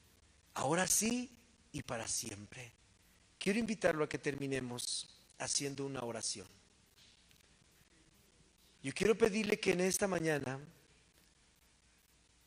[0.56, 1.30] ahora sí
[1.72, 2.72] y para siempre.
[3.38, 6.47] Quiero invitarlo a que terminemos haciendo una oración.
[8.82, 10.60] Yo quiero pedirle que en esta mañana,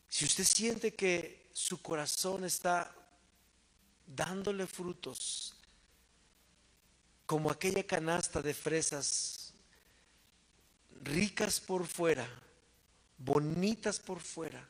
[0.08, 2.94] si usted siente que su corazón está
[4.06, 5.54] dándole frutos,
[7.24, 9.52] como aquella canasta de fresas
[11.02, 12.28] ricas por fuera,
[13.18, 14.68] bonitas por fuera,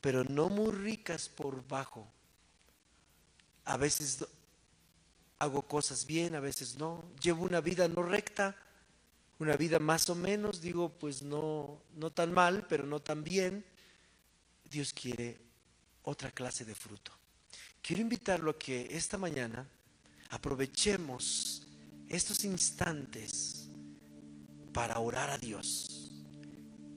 [0.00, 2.06] pero no muy ricas por bajo.
[3.64, 4.24] A veces
[5.38, 7.04] hago cosas bien, a veces no.
[7.22, 8.56] Llevo una vida no recta,
[9.38, 13.64] una vida más o menos, digo, pues no, no tan mal, pero no tan bien.
[14.70, 15.38] Dios quiere
[16.02, 17.12] otra clase de fruto.
[17.82, 19.66] Quiero invitarlo a que esta mañana
[20.30, 21.66] aprovechemos
[22.08, 23.68] estos instantes
[24.72, 26.10] para orar a Dios.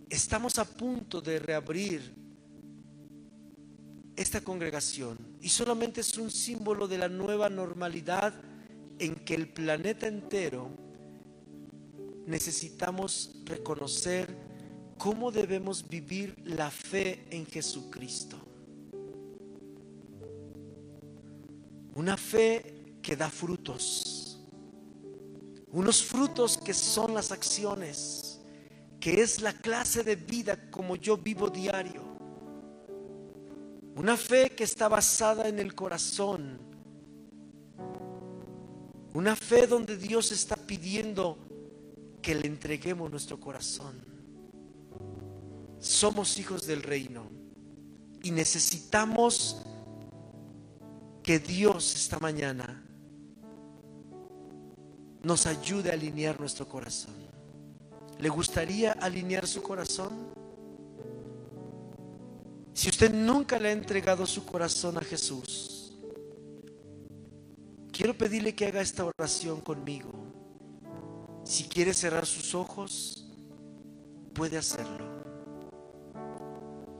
[0.10, 2.16] Estamos a punto de reabrir
[4.18, 8.34] esta congregación y solamente es un símbolo de la nueva normalidad
[8.98, 10.72] en que el planeta entero
[12.26, 14.36] necesitamos reconocer
[14.98, 18.38] cómo debemos vivir la fe en Jesucristo.
[21.94, 24.40] Una fe que da frutos.
[25.72, 28.42] Unos frutos que son las acciones,
[29.00, 32.07] que es la clase de vida como yo vivo diario.
[33.98, 36.60] Una fe que está basada en el corazón.
[39.16, 41.40] Una fe donde Dios está pidiendo
[42.22, 44.00] que le entreguemos nuestro corazón.
[45.80, 47.24] Somos hijos del reino
[48.22, 49.64] y necesitamos
[51.24, 52.84] que Dios esta mañana
[55.24, 57.16] nos ayude a alinear nuestro corazón.
[58.20, 60.37] ¿Le gustaría alinear su corazón?
[62.78, 65.98] Si usted nunca le ha entregado su corazón a Jesús,
[67.92, 70.12] quiero pedirle que haga esta oración conmigo.
[71.44, 73.26] Si quiere cerrar sus ojos,
[74.32, 75.24] puede hacerlo.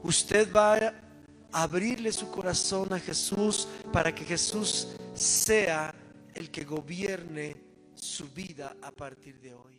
[0.02, 0.94] Usted va a
[1.52, 5.94] abrirle su corazón a Jesús para que Jesús sea
[6.34, 7.56] el que gobierne
[7.94, 9.77] su vida a partir de hoy.